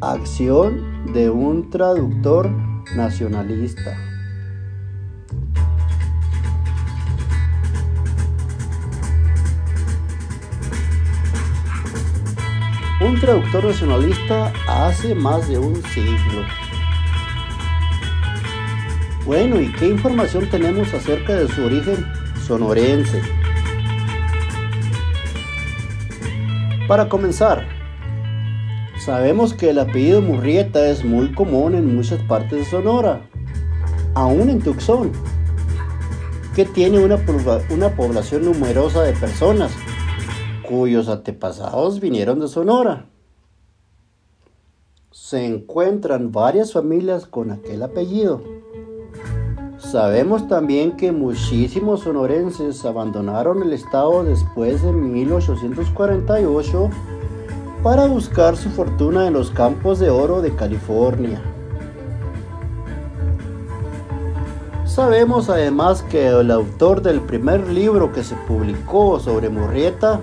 acción 0.00 1.12
de 1.12 1.30
un 1.30 1.70
traductor 1.70 2.50
nacionalista. 2.96 3.96
Un 13.00 13.20
traductor 13.20 13.64
nacionalista 13.64 14.52
hace 14.66 15.14
más 15.14 15.48
de 15.48 15.56
un 15.56 15.80
siglo. 15.84 16.42
Bueno, 19.24 19.60
¿y 19.60 19.70
qué 19.74 19.86
información 19.86 20.50
tenemos 20.50 20.92
acerca 20.92 21.36
de 21.36 21.46
su 21.46 21.64
origen 21.64 22.04
sonorense? 22.44 23.22
Para 26.88 27.10
comenzar, 27.10 27.66
sabemos 28.98 29.52
que 29.52 29.68
el 29.68 29.78
apellido 29.78 30.22
Murrieta 30.22 30.88
es 30.88 31.04
muy 31.04 31.34
común 31.34 31.74
en 31.74 31.94
muchas 31.94 32.22
partes 32.22 32.60
de 32.60 32.64
Sonora, 32.64 33.28
aún 34.14 34.48
en 34.48 34.62
Tucson, 34.62 35.12
que 36.56 36.64
tiene 36.64 37.04
una, 37.04 37.22
una 37.68 37.94
población 37.94 38.46
numerosa 38.46 39.02
de 39.02 39.12
personas 39.12 39.70
cuyos 40.66 41.10
antepasados 41.10 42.00
vinieron 42.00 42.40
de 42.40 42.48
Sonora. 42.48 43.04
Se 45.10 45.44
encuentran 45.44 46.32
varias 46.32 46.72
familias 46.72 47.26
con 47.26 47.50
aquel 47.50 47.82
apellido. 47.82 48.42
Sabemos 49.78 50.48
también 50.48 50.96
que 50.96 51.12
muchísimos 51.12 52.00
sonorenses 52.00 52.84
abandonaron 52.84 53.62
el 53.62 53.72
estado 53.72 54.24
después 54.24 54.82
de 54.82 54.92
1848 54.92 56.90
para 57.84 58.06
buscar 58.06 58.56
su 58.56 58.70
fortuna 58.70 59.28
en 59.28 59.34
los 59.34 59.50
campos 59.50 60.00
de 60.00 60.10
oro 60.10 60.42
de 60.42 60.52
California. 60.54 61.40
Sabemos 64.84 65.48
además 65.48 66.02
que 66.02 66.26
el 66.26 66.50
autor 66.50 67.00
del 67.00 67.20
primer 67.20 67.68
libro 67.68 68.10
que 68.10 68.24
se 68.24 68.34
publicó 68.34 69.20
sobre 69.20 69.48
Murrieta 69.48 70.20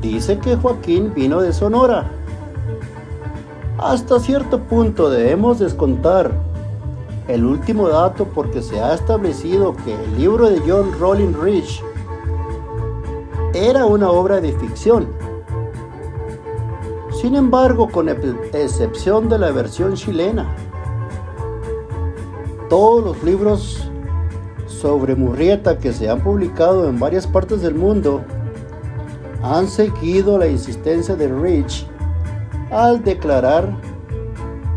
dice 0.00 0.38
que 0.38 0.56
Joaquín 0.56 1.12
vino 1.14 1.42
de 1.42 1.52
Sonora. 1.52 2.10
Hasta 3.76 4.18
cierto 4.20 4.58
punto 4.60 5.10
debemos 5.10 5.58
descontar 5.58 6.47
el 7.28 7.44
último 7.44 7.88
dato 7.88 8.24
porque 8.24 8.62
se 8.62 8.80
ha 8.80 8.94
establecido 8.94 9.76
que 9.84 9.94
el 9.94 10.18
libro 10.18 10.48
de 10.48 10.60
John 10.66 10.90
Rolling 10.98 11.34
Rich 11.34 11.84
era 13.52 13.84
una 13.84 14.10
obra 14.10 14.40
de 14.40 14.52
ficción. 14.52 15.08
Sin 17.20 17.34
embargo, 17.34 17.88
con 17.90 18.08
excepción 18.08 19.28
de 19.28 19.38
la 19.38 19.50
versión 19.50 19.94
chilena, 19.94 20.54
todos 22.70 23.04
los 23.04 23.22
libros 23.22 23.90
sobre 24.66 25.14
Murrieta 25.14 25.78
que 25.78 25.92
se 25.92 26.08
han 26.08 26.20
publicado 26.20 26.88
en 26.88 26.98
varias 26.98 27.26
partes 27.26 27.60
del 27.60 27.74
mundo 27.74 28.22
han 29.42 29.68
seguido 29.68 30.38
la 30.38 30.46
insistencia 30.46 31.14
de 31.14 31.28
Rich 31.28 31.86
al 32.70 33.02
declarar 33.02 33.76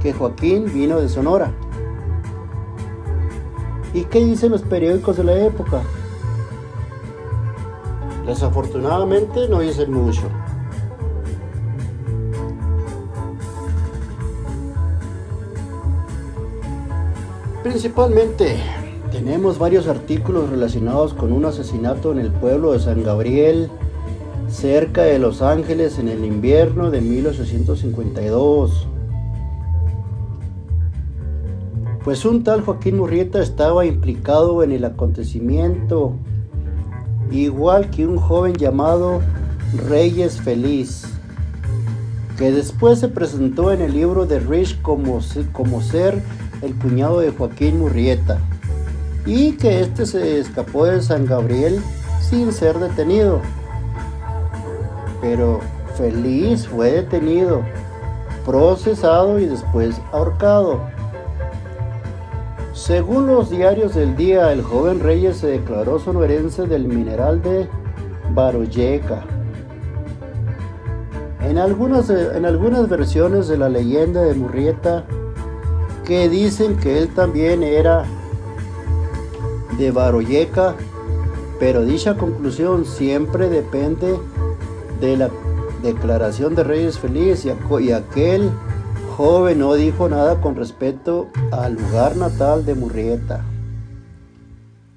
que 0.01 0.11
Joaquín 0.11 0.65
vino 0.73 0.99
de 0.99 1.07
Sonora. 1.07 1.53
¿Y 3.93 4.05
qué 4.05 4.23
dicen 4.23 4.51
los 4.51 4.61
periódicos 4.61 5.17
de 5.17 5.23
la 5.25 5.37
época? 5.37 5.81
Desafortunadamente 8.25 9.49
no 9.49 9.59
dicen 9.59 9.91
mucho. 9.91 10.21
Principalmente 17.63 18.57
tenemos 19.11 19.59
varios 19.59 19.87
artículos 19.87 20.49
relacionados 20.49 21.13
con 21.13 21.31
un 21.33 21.45
asesinato 21.45 22.11
en 22.11 22.19
el 22.19 22.31
pueblo 22.31 22.71
de 22.71 22.79
San 22.79 23.03
Gabriel, 23.03 23.69
cerca 24.49 25.03
de 25.03 25.19
Los 25.19 25.41
Ángeles 25.41 25.99
en 25.99 26.07
el 26.07 26.23
invierno 26.23 26.89
de 26.91 27.01
1852. 27.01 28.87
Pues 32.03 32.25
un 32.25 32.43
tal 32.43 32.61
Joaquín 32.61 32.97
Murrieta 32.97 33.41
estaba 33.41 33.85
implicado 33.85 34.63
en 34.63 34.71
el 34.71 34.85
acontecimiento, 34.85 36.13
igual 37.29 37.89
que 37.91 38.07
un 38.07 38.17
joven 38.17 38.55
llamado 38.55 39.21
Reyes 39.87 40.41
Feliz, 40.41 41.05
que 42.37 42.51
después 42.51 42.99
se 42.99 43.07
presentó 43.07 43.71
en 43.71 43.81
el 43.81 43.93
libro 43.93 44.25
de 44.25 44.39
Rich 44.39 44.81
como, 44.81 45.19
como 45.51 45.81
ser 45.81 46.21
el 46.63 46.75
cuñado 46.75 47.19
de 47.19 47.31
Joaquín 47.31 47.79
Murrieta, 47.79 48.39
y 49.25 49.51
que 49.53 49.81
éste 49.81 50.07
se 50.07 50.39
escapó 50.39 50.85
de 50.85 51.01
San 51.03 51.27
Gabriel 51.27 51.79
sin 52.19 52.51
ser 52.51 52.79
detenido. 52.79 53.41
Pero 55.21 55.59
Feliz 55.95 56.67
fue 56.67 56.91
detenido, 56.91 57.61
procesado 58.43 59.39
y 59.39 59.45
después 59.45 60.01
ahorcado. 60.11 60.81
Según 62.81 63.27
los 63.27 63.51
diarios 63.51 63.93
del 63.93 64.15
día, 64.15 64.51
el 64.51 64.63
joven 64.63 65.01
Reyes 65.01 65.37
se 65.37 65.45
declaró 65.45 65.99
sonorense 65.99 66.65
del 66.65 66.87
mineral 66.87 67.39
de 67.43 67.67
Baroyeca. 68.33 69.23
En 71.41 71.59
algunas, 71.59 72.09
en 72.09 72.43
algunas 72.43 72.89
versiones 72.89 73.47
de 73.47 73.59
la 73.59 73.69
leyenda 73.69 74.23
de 74.23 74.33
Murrieta, 74.33 75.03
que 76.05 76.27
dicen 76.27 76.75
que 76.77 76.97
él 76.97 77.09
también 77.09 77.61
era 77.61 78.03
de 79.77 79.91
Baroyeca, 79.91 80.73
pero 81.59 81.85
dicha 81.85 82.17
conclusión 82.17 82.85
siempre 82.85 83.47
depende 83.47 84.17
de 84.99 85.17
la 85.17 85.29
declaración 85.83 86.55
de 86.55 86.63
Reyes 86.63 86.97
Feliz 86.97 87.45
y 87.45 87.91
aquel 87.91 88.49
joven 89.11 89.59
no 89.59 89.73
dijo 89.73 90.07
nada 90.07 90.39
con 90.41 90.55
respecto 90.55 91.27
al 91.51 91.75
lugar 91.75 92.15
natal 92.15 92.65
de 92.65 92.75
Murrieta. 92.75 93.43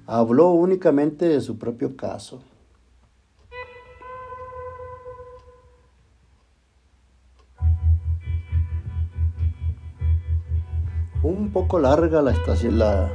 Habló 0.07 0.49
únicamente 0.49 1.27
de 1.27 1.41
su 1.41 1.57
propio 1.57 1.95
caso. 1.95 2.41
Un 11.21 11.51
poco 11.51 11.79
larga 11.79 12.21
la, 12.21 12.33
la, 12.71 13.11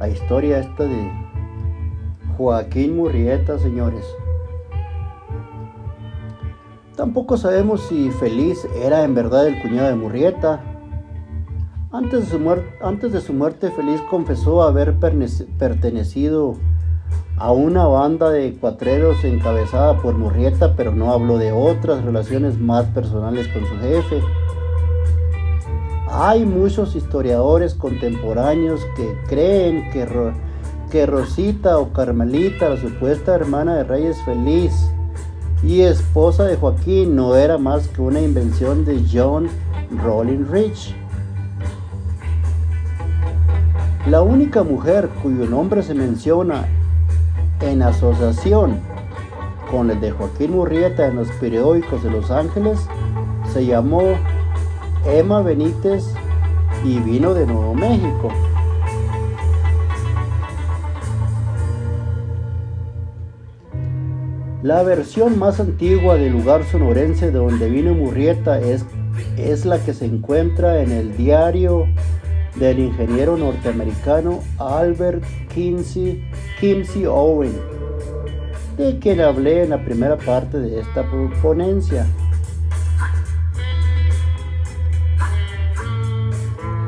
la 0.00 0.08
historia 0.08 0.58
esta 0.58 0.84
de 0.84 1.10
Joaquín 2.36 2.96
Murrieta, 2.96 3.58
señores. 3.58 4.04
Tampoco 6.96 7.36
sabemos 7.36 7.82
si 7.82 8.10
Feliz 8.10 8.66
era 8.74 9.04
en 9.04 9.14
verdad 9.14 9.46
el 9.46 9.60
cuñado 9.60 9.88
de 9.88 9.96
Murrieta. 9.96 10.62
Antes 11.92 12.30
de, 12.30 13.20
su 13.20 13.34
muerte, 13.34 13.70
Feliz 13.70 14.00
confesó 14.08 14.62
haber 14.62 14.94
pertenecido 14.94 16.56
a 17.36 17.52
una 17.52 17.84
banda 17.84 18.30
de 18.30 18.54
cuatreros 18.54 19.22
encabezada 19.24 20.00
por 20.00 20.14
Murrieta, 20.14 20.74
pero 20.74 20.92
no 20.92 21.12
habló 21.12 21.36
de 21.36 21.52
otras 21.52 22.02
relaciones 22.02 22.58
más 22.58 22.86
personales 22.86 23.46
con 23.48 23.66
su 23.66 23.76
jefe. 23.76 24.22
Hay 26.10 26.46
muchos 26.46 26.96
historiadores 26.96 27.74
contemporáneos 27.74 28.80
que 28.96 29.14
creen 29.28 29.90
que, 29.90 30.08
que 30.90 31.04
Rosita 31.04 31.76
o 31.76 31.92
Carmelita, 31.92 32.70
la 32.70 32.80
supuesta 32.80 33.34
hermana 33.34 33.76
de 33.76 33.84
Reyes 33.84 34.16
Feliz, 34.24 34.72
y 35.62 35.80
esposa 35.80 36.44
de 36.44 36.56
Joaquín 36.56 37.16
no 37.16 37.36
era 37.36 37.58
más 37.58 37.88
que 37.88 38.02
una 38.02 38.20
invención 38.20 38.84
de 38.84 39.02
John 39.10 39.48
Rolling 40.02 40.46
Rich. 40.50 40.94
La 44.08 44.22
única 44.22 44.62
mujer 44.62 45.08
cuyo 45.22 45.46
nombre 45.46 45.82
se 45.82 45.94
menciona 45.94 46.66
en 47.60 47.82
asociación 47.82 48.80
con 49.70 49.90
el 49.90 50.00
de 50.00 50.12
Joaquín 50.12 50.52
Murrieta 50.52 51.06
en 51.06 51.16
los 51.16 51.28
periódicos 51.40 52.02
de 52.02 52.10
Los 52.10 52.30
Ángeles, 52.30 52.86
se 53.52 53.66
llamó 53.66 54.02
Emma 55.04 55.40
Benítez 55.42 56.04
y 56.84 56.98
vino 57.00 57.34
de 57.34 57.46
Nuevo 57.46 57.74
México. 57.74 58.30
La 64.66 64.82
versión 64.82 65.38
más 65.38 65.60
antigua 65.60 66.16
del 66.16 66.32
lugar 66.32 66.64
sonorense 66.64 67.26
de 67.26 67.38
donde 67.38 67.70
vino 67.70 67.94
Murrieta 67.94 68.58
es, 68.58 68.84
es 69.36 69.64
la 69.64 69.78
que 69.78 69.94
se 69.94 70.06
encuentra 70.06 70.82
en 70.82 70.90
el 70.90 71.16
diario 71.16 71.86
del 72.56 72.80
ingeniero 72.80 73.36
norteamericano 73.36 74.40
Albert 74.58 75.22
Kinsey, 75.54 76.20
Owen, 77.06 77.52
de 78.76 78.98
quien 78.98 79.20
hablé 79.20 79.62
en 79.62 79.70
la 79.70 79.84
primera 79.84 80.16
parte 80.16 80.58
de 80.58 80.80
esta 80.80 81.08
ponencia. 81.40 82.04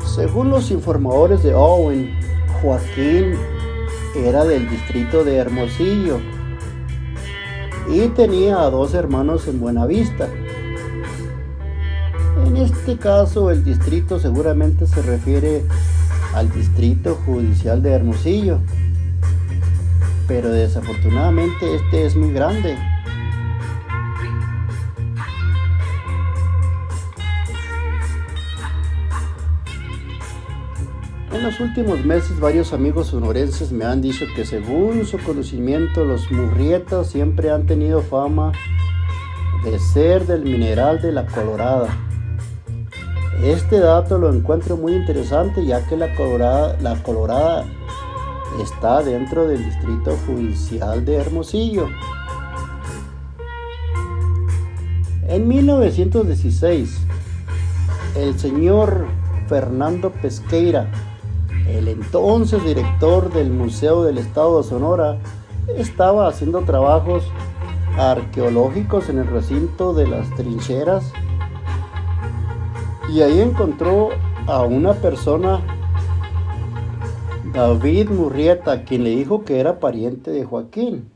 Según 0.03 0.49
los 0.49 0.69
informadores 0.69 1.43
de 1.43 1.55
Owen, 1.55 2.13
Joaquín 2.61 3.35
era 4.17 4.43
del 4.43 4.69
distrito 4.69 5.23
de 5.23 5.37
Hermosillo 5.37 6.19
y 7.91 8.07
tenía 8.09 8.61
a 8.61 8.69
dos 8.69 8.93
hermanos 8.93 9.47
en 9.47 9.59
Buenavista. 9.59 10.27
En 12.45 12.57
este 12.57 12.97
caso 12.97 13.51
el 13.51 13.63
distrito 13.63 14.19
seguramente 14.19 14.85
se 14.85 15.01
refiere 15.01 15.63
al 16.33 16.51
distrito 16.51 17.17
judicial 17.25 17.81
de 17.81 17.91
Hermosillo, 17.91 18.59
pero 20.27 20.51
desafortunadamente 20.51 21.75
este 21.75 22.05
es 22.05 22.15
muy 22.15 22.31
grande. 22.31 22.77
En 31.31 31.43
los 31.43 31.59
últimos 31.59 32.03
meses 32.03 32.39
varios 32.39 32.73
amigos 32.73 33.07
sonorenses 33.07 33.71
me 33.71 33.85
han 33.85 34.01
dicho 34.01 34.25
que 34.35 34.45
según 34.45 35.05
su 35.05 35.19
conocimiento 35.19 36.03
los 36.03 36.31
murrietas 36.31 37.11
siempre 37.11 37.51
han 37.51 37.67
tenido 37.67 38.01
fama 38.01 38.51
de 39.63 39.77
ser 39.77 40.25
del 40.25 40.41
mineral 40.41 40.99
de 41.03 41.11
la 41.11 41.27
colorada. 41.27 41.87
Este 43.43 43.79
dato 43.79 44.17
lo 44.17 44.33
encuentro 44.33 44.75
muy 44.75 44.93
interesante 44.93 45.63
ya 45.63 45.85
que 45.85 45.95
la 45.97 46.15
colorada, 46.15 46.75
la 46.81 46.95
colorada 47.03 47.65
está 48.59 49.03
dentro 49.03 49.47
del 49.47 49.63
distrito 49.63 50.17
judicial 50.25 51.05
de 51.05 51.15
Hermosillo. 51.15 51.89
En 55.27 55.47
1916, 55.47 56.97
el 58.17 58.39
señor 58.39 59.05
Fernando 59.47 60.09
Pesqueira 60.09 60.89
el 61.77 61.87
entonces 61.87 62.63
director 62.63 63.31
del 63.31 63.51
Museo 63.51 64.03
del 64.03 64.17
Estado 64.17 64.61
de 64.61 64.67
Sonora 64.67 65.17
estaba 65.75 66.27
haciendo 66.27 66.61
trabajos 66.61 67.23
arqueológicos 67.97 69.09
en 69.09 69.19
el 69.19 69.27
recinto 69.27 69.93
de 69.93 70.07
las 70.07 70.29
trincheras 70.35 71.11
y 73.09 73.21
ahí 73.21 73.39
encontró 73.39 74.09
a 74.47 74.63
una 74.63 74.93
persona, 74.93 75.61
David 77.53 78.09
Murrieta, 78.09 78.83
quien 78.83 79.03
le 79.03 79.11
dijo 79.11 79.43
que 79.43 79.59
era 79.59 79.79
pariente 79.79 80.31
de 80.31 80.45
Joaquín. 80.45 81.09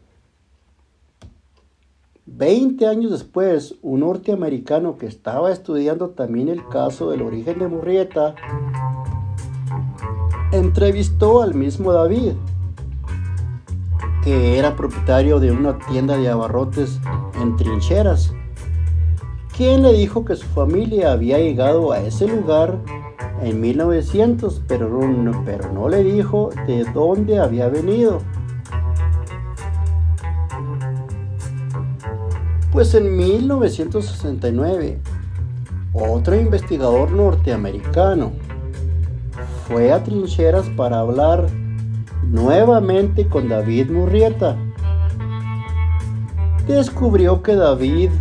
Veinte 2.26 2.88
años 2.88 3.12
después, 3.12 3.76
un 3.82 4.00
norteamericano 4.00 4.98
que 4.98 5.06
estaba 5.06 5.52
estudiando 5.52 6.10
también 6.10 6.48
el 6.50 6.68
caso 6.68 7.12
del 7.12 7.22
origen 7.22 7.60
de 7.60 7.68
Murrieta 7.68 8.36
entrevistó 10.74 11.44
al 11.44 11.54
mismo 11.54 11.94
David, 11.94 12.32
que 14.24 14.58
era 14.58 14.76
propietario 14.76 15.40
de 15.40 15.52
una 15.52 15.78
tienda 15.78 16.18
de 16.18 16.28
abarrotes 16.30 17.00
en 17.40 17.56
trincheras, 17.56 18.34
quien 19.56 19.84
le 19.84 19.94
dijo 19.94 20.26
que 20.26 20.36
su 20.36 20.48
familia 20.48 21.12
había 21.12 21.38
llegado 21.38 21.92
a 21.92 22.00
ese 22.00 22.28
lugar 22.28 22.80
en 23.44 23.62
1900, 23.62 24.64
pero 24.68 24.90
no, 24.90 25.44
pero 25.46 25.72
no 25.72 25.90
le 25.90 26.04
dijo 26.04 26.50
de 26.66 26.86
dónde 26.86 27.38
había 27.38 27.70
venido. 27.70 28.18
Pues 32.72 32.96
en 32.96 33.16
1969, 33.16 35.00
otro 35.94 36.36
investigador 36.36 37.12
norteamericano, 37.12 38.32
fue 39.74 39.92
a 39.92 40.04
trincheras 40.04 40.70
para 40.78 41.00
hablar 41.00 41.48
nuevamente 42.22 43.28
con 43.28 43.50
David 43.50 43.90
Murrieta. 43.90 44.56
Descubrió 46.68 47.42
que 47.42 47.56
David 47.56 48.12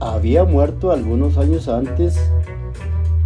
había 0.00 0.44
muerto 0.44 0.90
algunos 0.90 1.38
años 1.38 1.66
antes 1.66 2.20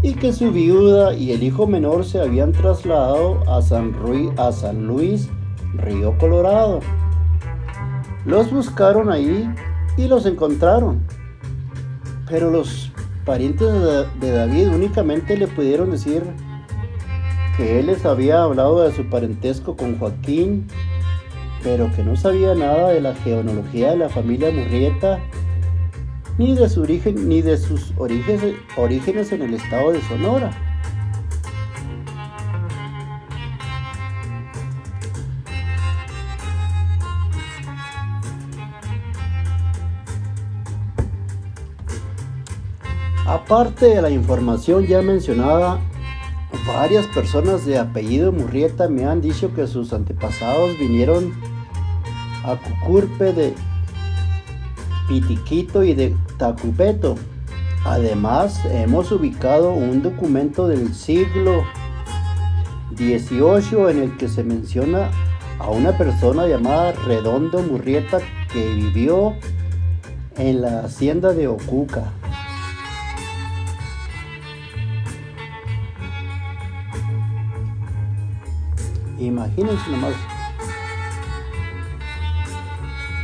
y 0.01 0.15
que 0.15 0.33
su 0.33 0.53
viuda 0.53 1.15
y 1.15 1.33
el 1.33 1.43
hijo 1.43 1.67
menor 1.67 2.05
se 2.05 2.21
habían 2.21 2.53
trasladado 2.53 3.41
a 3.51 3.61
San, 3.61 3.97
a 4.37 4.53
San 4.53 4.87
Luis, 4.87 5.29
Río 5.75 6.17
Colorado. 6.19 6.79
Los 8.25 8.53
buscaron 8.53 9.11
ahí 9.11 9.53
y 9.97 10.07
los 10.07 10.25
encontraron. 10.27 11.03
Pero 12.29 12.49
los 12.49 12.93
parientes 13.25 13.69
de 14.21 14.31
David 14.31 14.69
únicamente 14.69 15.37
le 15.37 15.49
pudieron 15.49 15.91
decir 15.91 16.23
que 17.57 17.79
él 17.81 17.87
les 17.87 18.05
había 18.05 18.43
hablado 18.43 18.83
de 18.83 18.93
su 18.93 19.05
parentesco 19.05 19.77
con 19.77 19.99
Joaquín, 19.99 20.67
pero 21.63 21.91
que 21.95 22.03
no 22.03 22.17
sabía 22.17 22.55
nada 22.55 22.91
de 22.91 23.01
la 23.01 23.15
genealogía 23.15 23.91
de 23.91 23.97
la 23.97 24.09
familia 24.09 24.51
Murrieta, 24.51 25.21
ni 26.39 26.55
de, 26.55 26.69
su 26.69 26.83
origen, 26.83 27.29
ni 27.29 27.43
de 27.43 27.59
sus 27.59 27.93
orígenes, 27.99 28.55
orígenes 28.77 29.33
en 29.33 29.43
el 29.43 29.55
estado 29.55 29.93
de 29.93 30.01
Sonora. 30.03 30.51
Aparte 43.27 43.87
de 43.87 44.03
la 44.03 44.11
información 44.11 44.87
ya 44.87 45.03
mencionada, 45.03 45.79
Varias 46.67 47.07
personas 47.09 47.67
de 47.67 47.79
apellido 47.79 48.31
Murrieta 48.31 48.89
me 48.89 49.05
han 49.05 49.21
dicho 49.21 49.53
que 49.53 49.67
sus 49.67 49.93
antepasados 49.93 50.79
vinieron 50.79 51.33
a 52.45 52.57
Cucurpe 52.57 53.33
de 53.33 53.55
Pitiquito 55.09 55.83
y 55.83 55.95
de 55.95 56.17
Tacupeto. 56.39 57.17
Además, 57.85 58.61
hemos 58.67 59.11
ubicado 59.11 59.73
un 59.73 60.03
documento 60.03 60.69
del 60.69 60.95
siglo 60.95 61.65
XVIII 62.97 63.91
en 63.91 63.99
el 63.99 64.17
que 64.17 64.29
se 64.29 64.45
menciona 64.45 65.11
a 65.59 65.69
una 65.71 65.99
persona 65.99 66.47
llamada 66.47 66.93
Redondo 66.93 67.61
Murrieta 67.61 68.19
que 68.53 68.75
vivió 68.75 69.35
en 70.37 70.63
la 70.63 70.81
hacienda 70.81 71.33
de 71.33 71.49
Ocuca. 71.49 72.13
Imagínense 79.27 79.91
nomás 79.91 80.15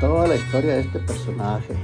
toda 0.00 0.28
la 0.28 0.36
historia 0.36 0.74
de 0.74 0.80
este 0.82 1.00
personaje. 1.00 1.74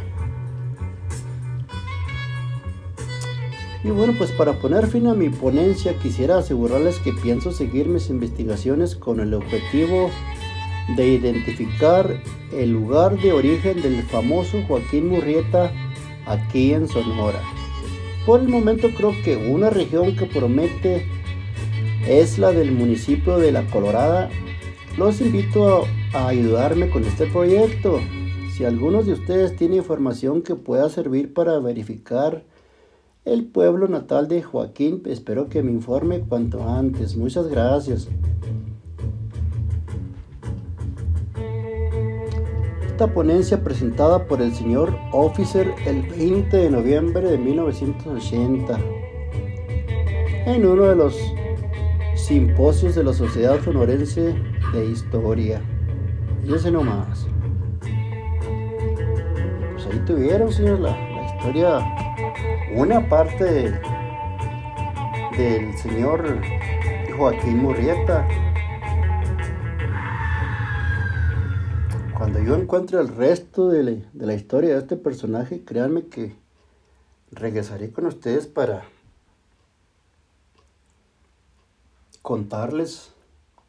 Y 3.82 3.90
bueno, 3.90 4.14
pues 4.16 4.30
para 4.30 4.52
poner 4.54 4.86
fin 4.86 5.08
a 5.08 5.14
mi 5.14 5.28
ponencia 5.28 5.98
quisiera 5.98 6.38
asegurarles 6.38 6.98
que 7.00 7.12
pienso 7.12 7.52
seguir 7.52 7.88
mis 7.88 8.08
investigaciones 8.08 8.94
con 8.94 9.20
el 9.20 9.34
objetivo 9.34 10.10
de 10.96 11.08
identificar 11.08 12.22
el 12.52 12.70
lugar 12.70 13.18
de 13.18 13.32
origen 13.32 13.82
del 13.82 14.02
famoso 14.04 14.62
Joaquín 14.68 15.08
Murrieta 15.08 15.72
aquí 16.26 16.72
en 16.72 16.88
Sonora. 16.88 17.42
Por 18.24 18.40
el 18.40 18.48
momento 18.48 18.88
creo 18.96 19.12
que 19.22 19.36
una 19.36 19.70
región 19.70 20.16
que 20.16 20.26
promete 20.26 21.06
es 22.08 22.38
la 22.38 22.52
del 22.52 22.72
municipio 22.72 23.38
de 23.38 23.50
La 23.50 23.66
Colorada. 23.66 24.28
Los 24.98 25.20
invito 25.20 25.84
a, 26.12 26.28
ayudarme 26.28 26.90
con 26.90 27.04
este 27.04 27.26
proyecto. 27.26 28.00
Si 28.54 28.64
algunos 28.64 29.06
de 29.06 29.14
ustedes 29.14 29.56
tienen 29.56 29.78
información 29.78 30.42
que 30.42 30.54
pueda 30.54 30.88
servir 30.88 31.32
para 31.32 31.58
verificar 31.58 32.44
el 33.24 33.46
pueblo 33.46 33.88
natal 33.88 34.28
de 34.28 34.42
Joaquín, 34.42 35.02
espero 35.06 35.48
que 35.48 35.62
me 35.62 35.72
informe 35.72 36.20
cuanto 36.20 36.68
antes. 36.68 37.16
Muchas 37.16 37.48
gracias. 37.48 38.08
Esta 42.86 43.12
ponencia 43.12 43.64
presentada 43.64 44.26
por 44.26 44.40
el 44.40 44.54
señor 44.54 44.94
Officer 45.10 45.74
el 45.86 46.02
20 46.02 46.56
de 46.56 46.70
noviembre 46.70 47.28
de 47.28 47.38
1980 47.38 48.78
en 50.46 50.66
uno 50.66 50.82
de 50.84 50.94
los 50.94 51.16
simposios 52.24 52.94
de 52.94 53.04
la 53.04 53.12
Sociedad 53.12 53.62
Sonorense 53.62 54.34
de 54.72 54.86
Historia. 54.86 55.60
Y 56.42 56.54
ese 56.54 56.70
nomás. 56.70 57.26
Pues 59.72 59.86
ahí 59.86 59.98
tuvieron, 60.06 60.50
señor, 60.50 60.80
la, 60.80 60.96
historia, 61.26 61.80
una 62.74 63.06
parte 63.10 63.78
del 65.36 65.76
señor 65.76 66.40
Joaquín 67.14 67.58
Murrieta. 67.58 68.26
Cuando 72.16 72.38
yo 72.42 72.56
encuentre 72.56 73.00
el 73.00 73.08
resto 73.08 73.68
de 73.68 74.02
de 74.14 74.26
la 74.26 74.32
historia 74.32 74.72
de 74.72 74.78
este 74.78 74.96
personaje, 74.96 75.62
créanme 75.62 76.06
que 76.06 76.34
regresaré 77.32 77.90
con 77.92 78.06
ustedes 78.06 78.46
para 78.46 78.84
contarles 82.24 83.12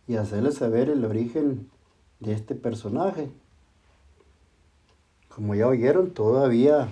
y 0.07 0.15
hacerles 0.15 0.55
saber 0.55 0.89
el 0.89 1.03
origen 1.03 1.69
de 2.21 2.31
este 2.31 2.55
personaje. 2.55 3.29
Como 5.27 5.55
ya 5.55 5.67
oyeron, 5.67 6.11
todavía 6.11 6.87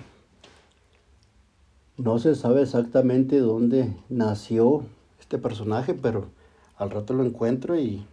no 1.96 2.18
se 2.18 2.34
sabe 2.34 2.60
exactamente 2.60 3.38
dónde 3.38 3.96
nació 4.10 4.84
este 5.18 5.38
personaje, 5.38 5.94
pero 5.94 6.26
al 6.76 6.90
rato 6.90 7.14
lo 7.14 7.24
encuentro 7.24 7.80
y, 7.80 8.06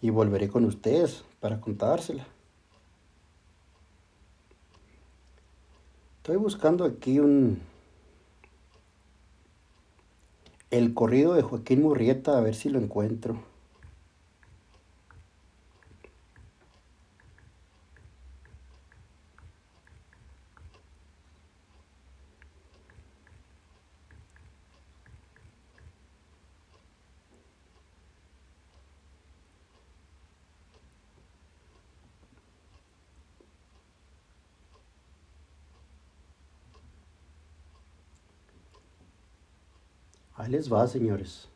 y 0.00 0.08
volveré 0.08 0.48
con 0.48 0.64
ustedes 0.64 1.24
para 1.40 1.60
contársela. 1.60 2.26
Estoy 6.16 6.36
buscando 6.36 6.86
aquí 6.86 7.20
un, 7.20 7.60
el 10.70 10.94
corrido 10.94 11.34
de 11.34 11.42
Joaquín 11.42 11.82
Murrieta, 11.82 12.38
a 12.38 12.40
ver 12.40 12.54
si 12.54 12.68
lo 12.68 12.78
encuentro. 12.78 13.49
Les 40.50 40.68
va, 40.68 40.86
señores. 40.88 41.48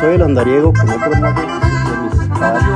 Soy 0.00 0.14
el 0.14 0.22
andariego 0.22 0.72
con 0.72 0.88
otro 0.88 1.10
más 1.20 1.34
de, 1.34 1.42
mis 1.42 2.14
podcasts. 2.14 2.66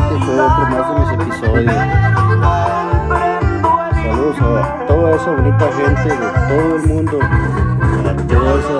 Este 0.00 0.24
fue 0.24 0.40
otro 0.40 0.64
más 0.68 0.84
de 0.88 0.94
mis 0.98 1.10
episodios. 1.14 1.74
Saludos 3.94 4.36
a 4.42 4.86
toda 4.86 5.16
esa 5.16 5.30
bonita 5.30 5.66
gente 5.72 6.08
de 6.08 6.16
todo 6.48 6.76
el 6.76 6.82
mundo, 6.88 7.18
a 7.22 8.16
toda 8.28 8.52
esa 8.60 8.78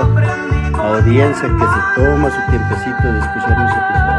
audiencia 0.89 1.49
que 1.49 1.65
se 1.65 1.81
toma 1.97 2.31
su 2.31 2.51
tiempecito 2.51 3.13
de 3.13 3.19
escuchar 3.21 3.59
mis 3.59 3.73
episodios. 3.73 4.18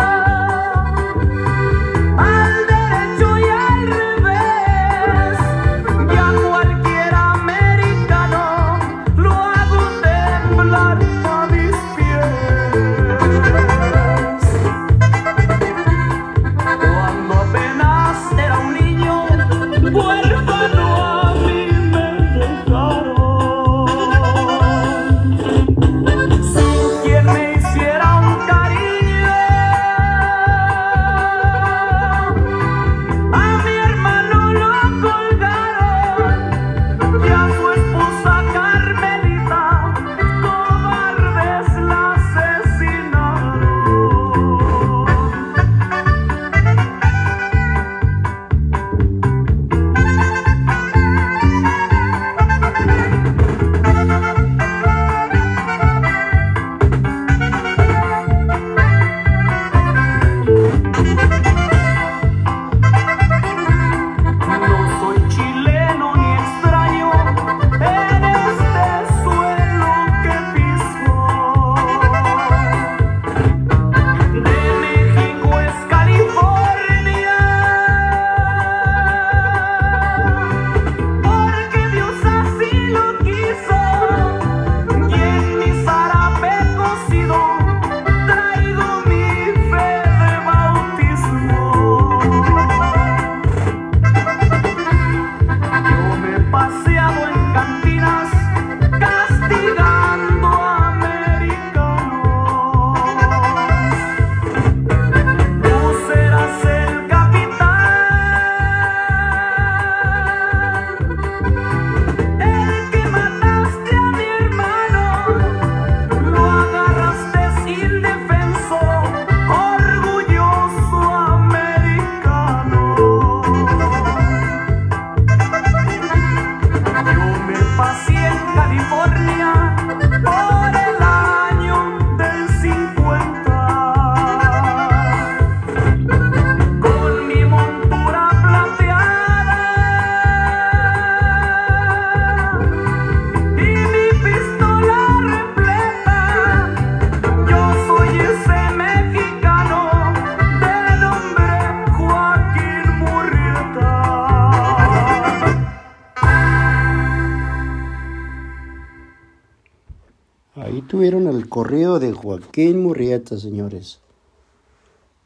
De 161.69 162.13
Joaquín 162.13 162.81
Murrieta, 162.81 163.37
señores. 163.37 163.99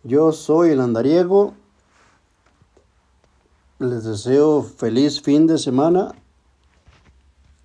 Yo 0.03 0.33
soy 0.33 0.71
el 0.71 0.81
andariego. 0.81 1.53
Les 3.79 4.03
deseo 4.03 4.61
feliz 4.61 5.21
fin 5.21 5.47
de 5.47 5.57
semana. 5.57 6.13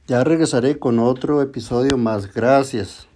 Ya 0.06 0.22
regresaré 0.22 0.78
con 0.78 1.00
otro 1.00 1.42
episodio 1.42 1.98
más. 1.98 2.32
Gracias. 2.32 3.07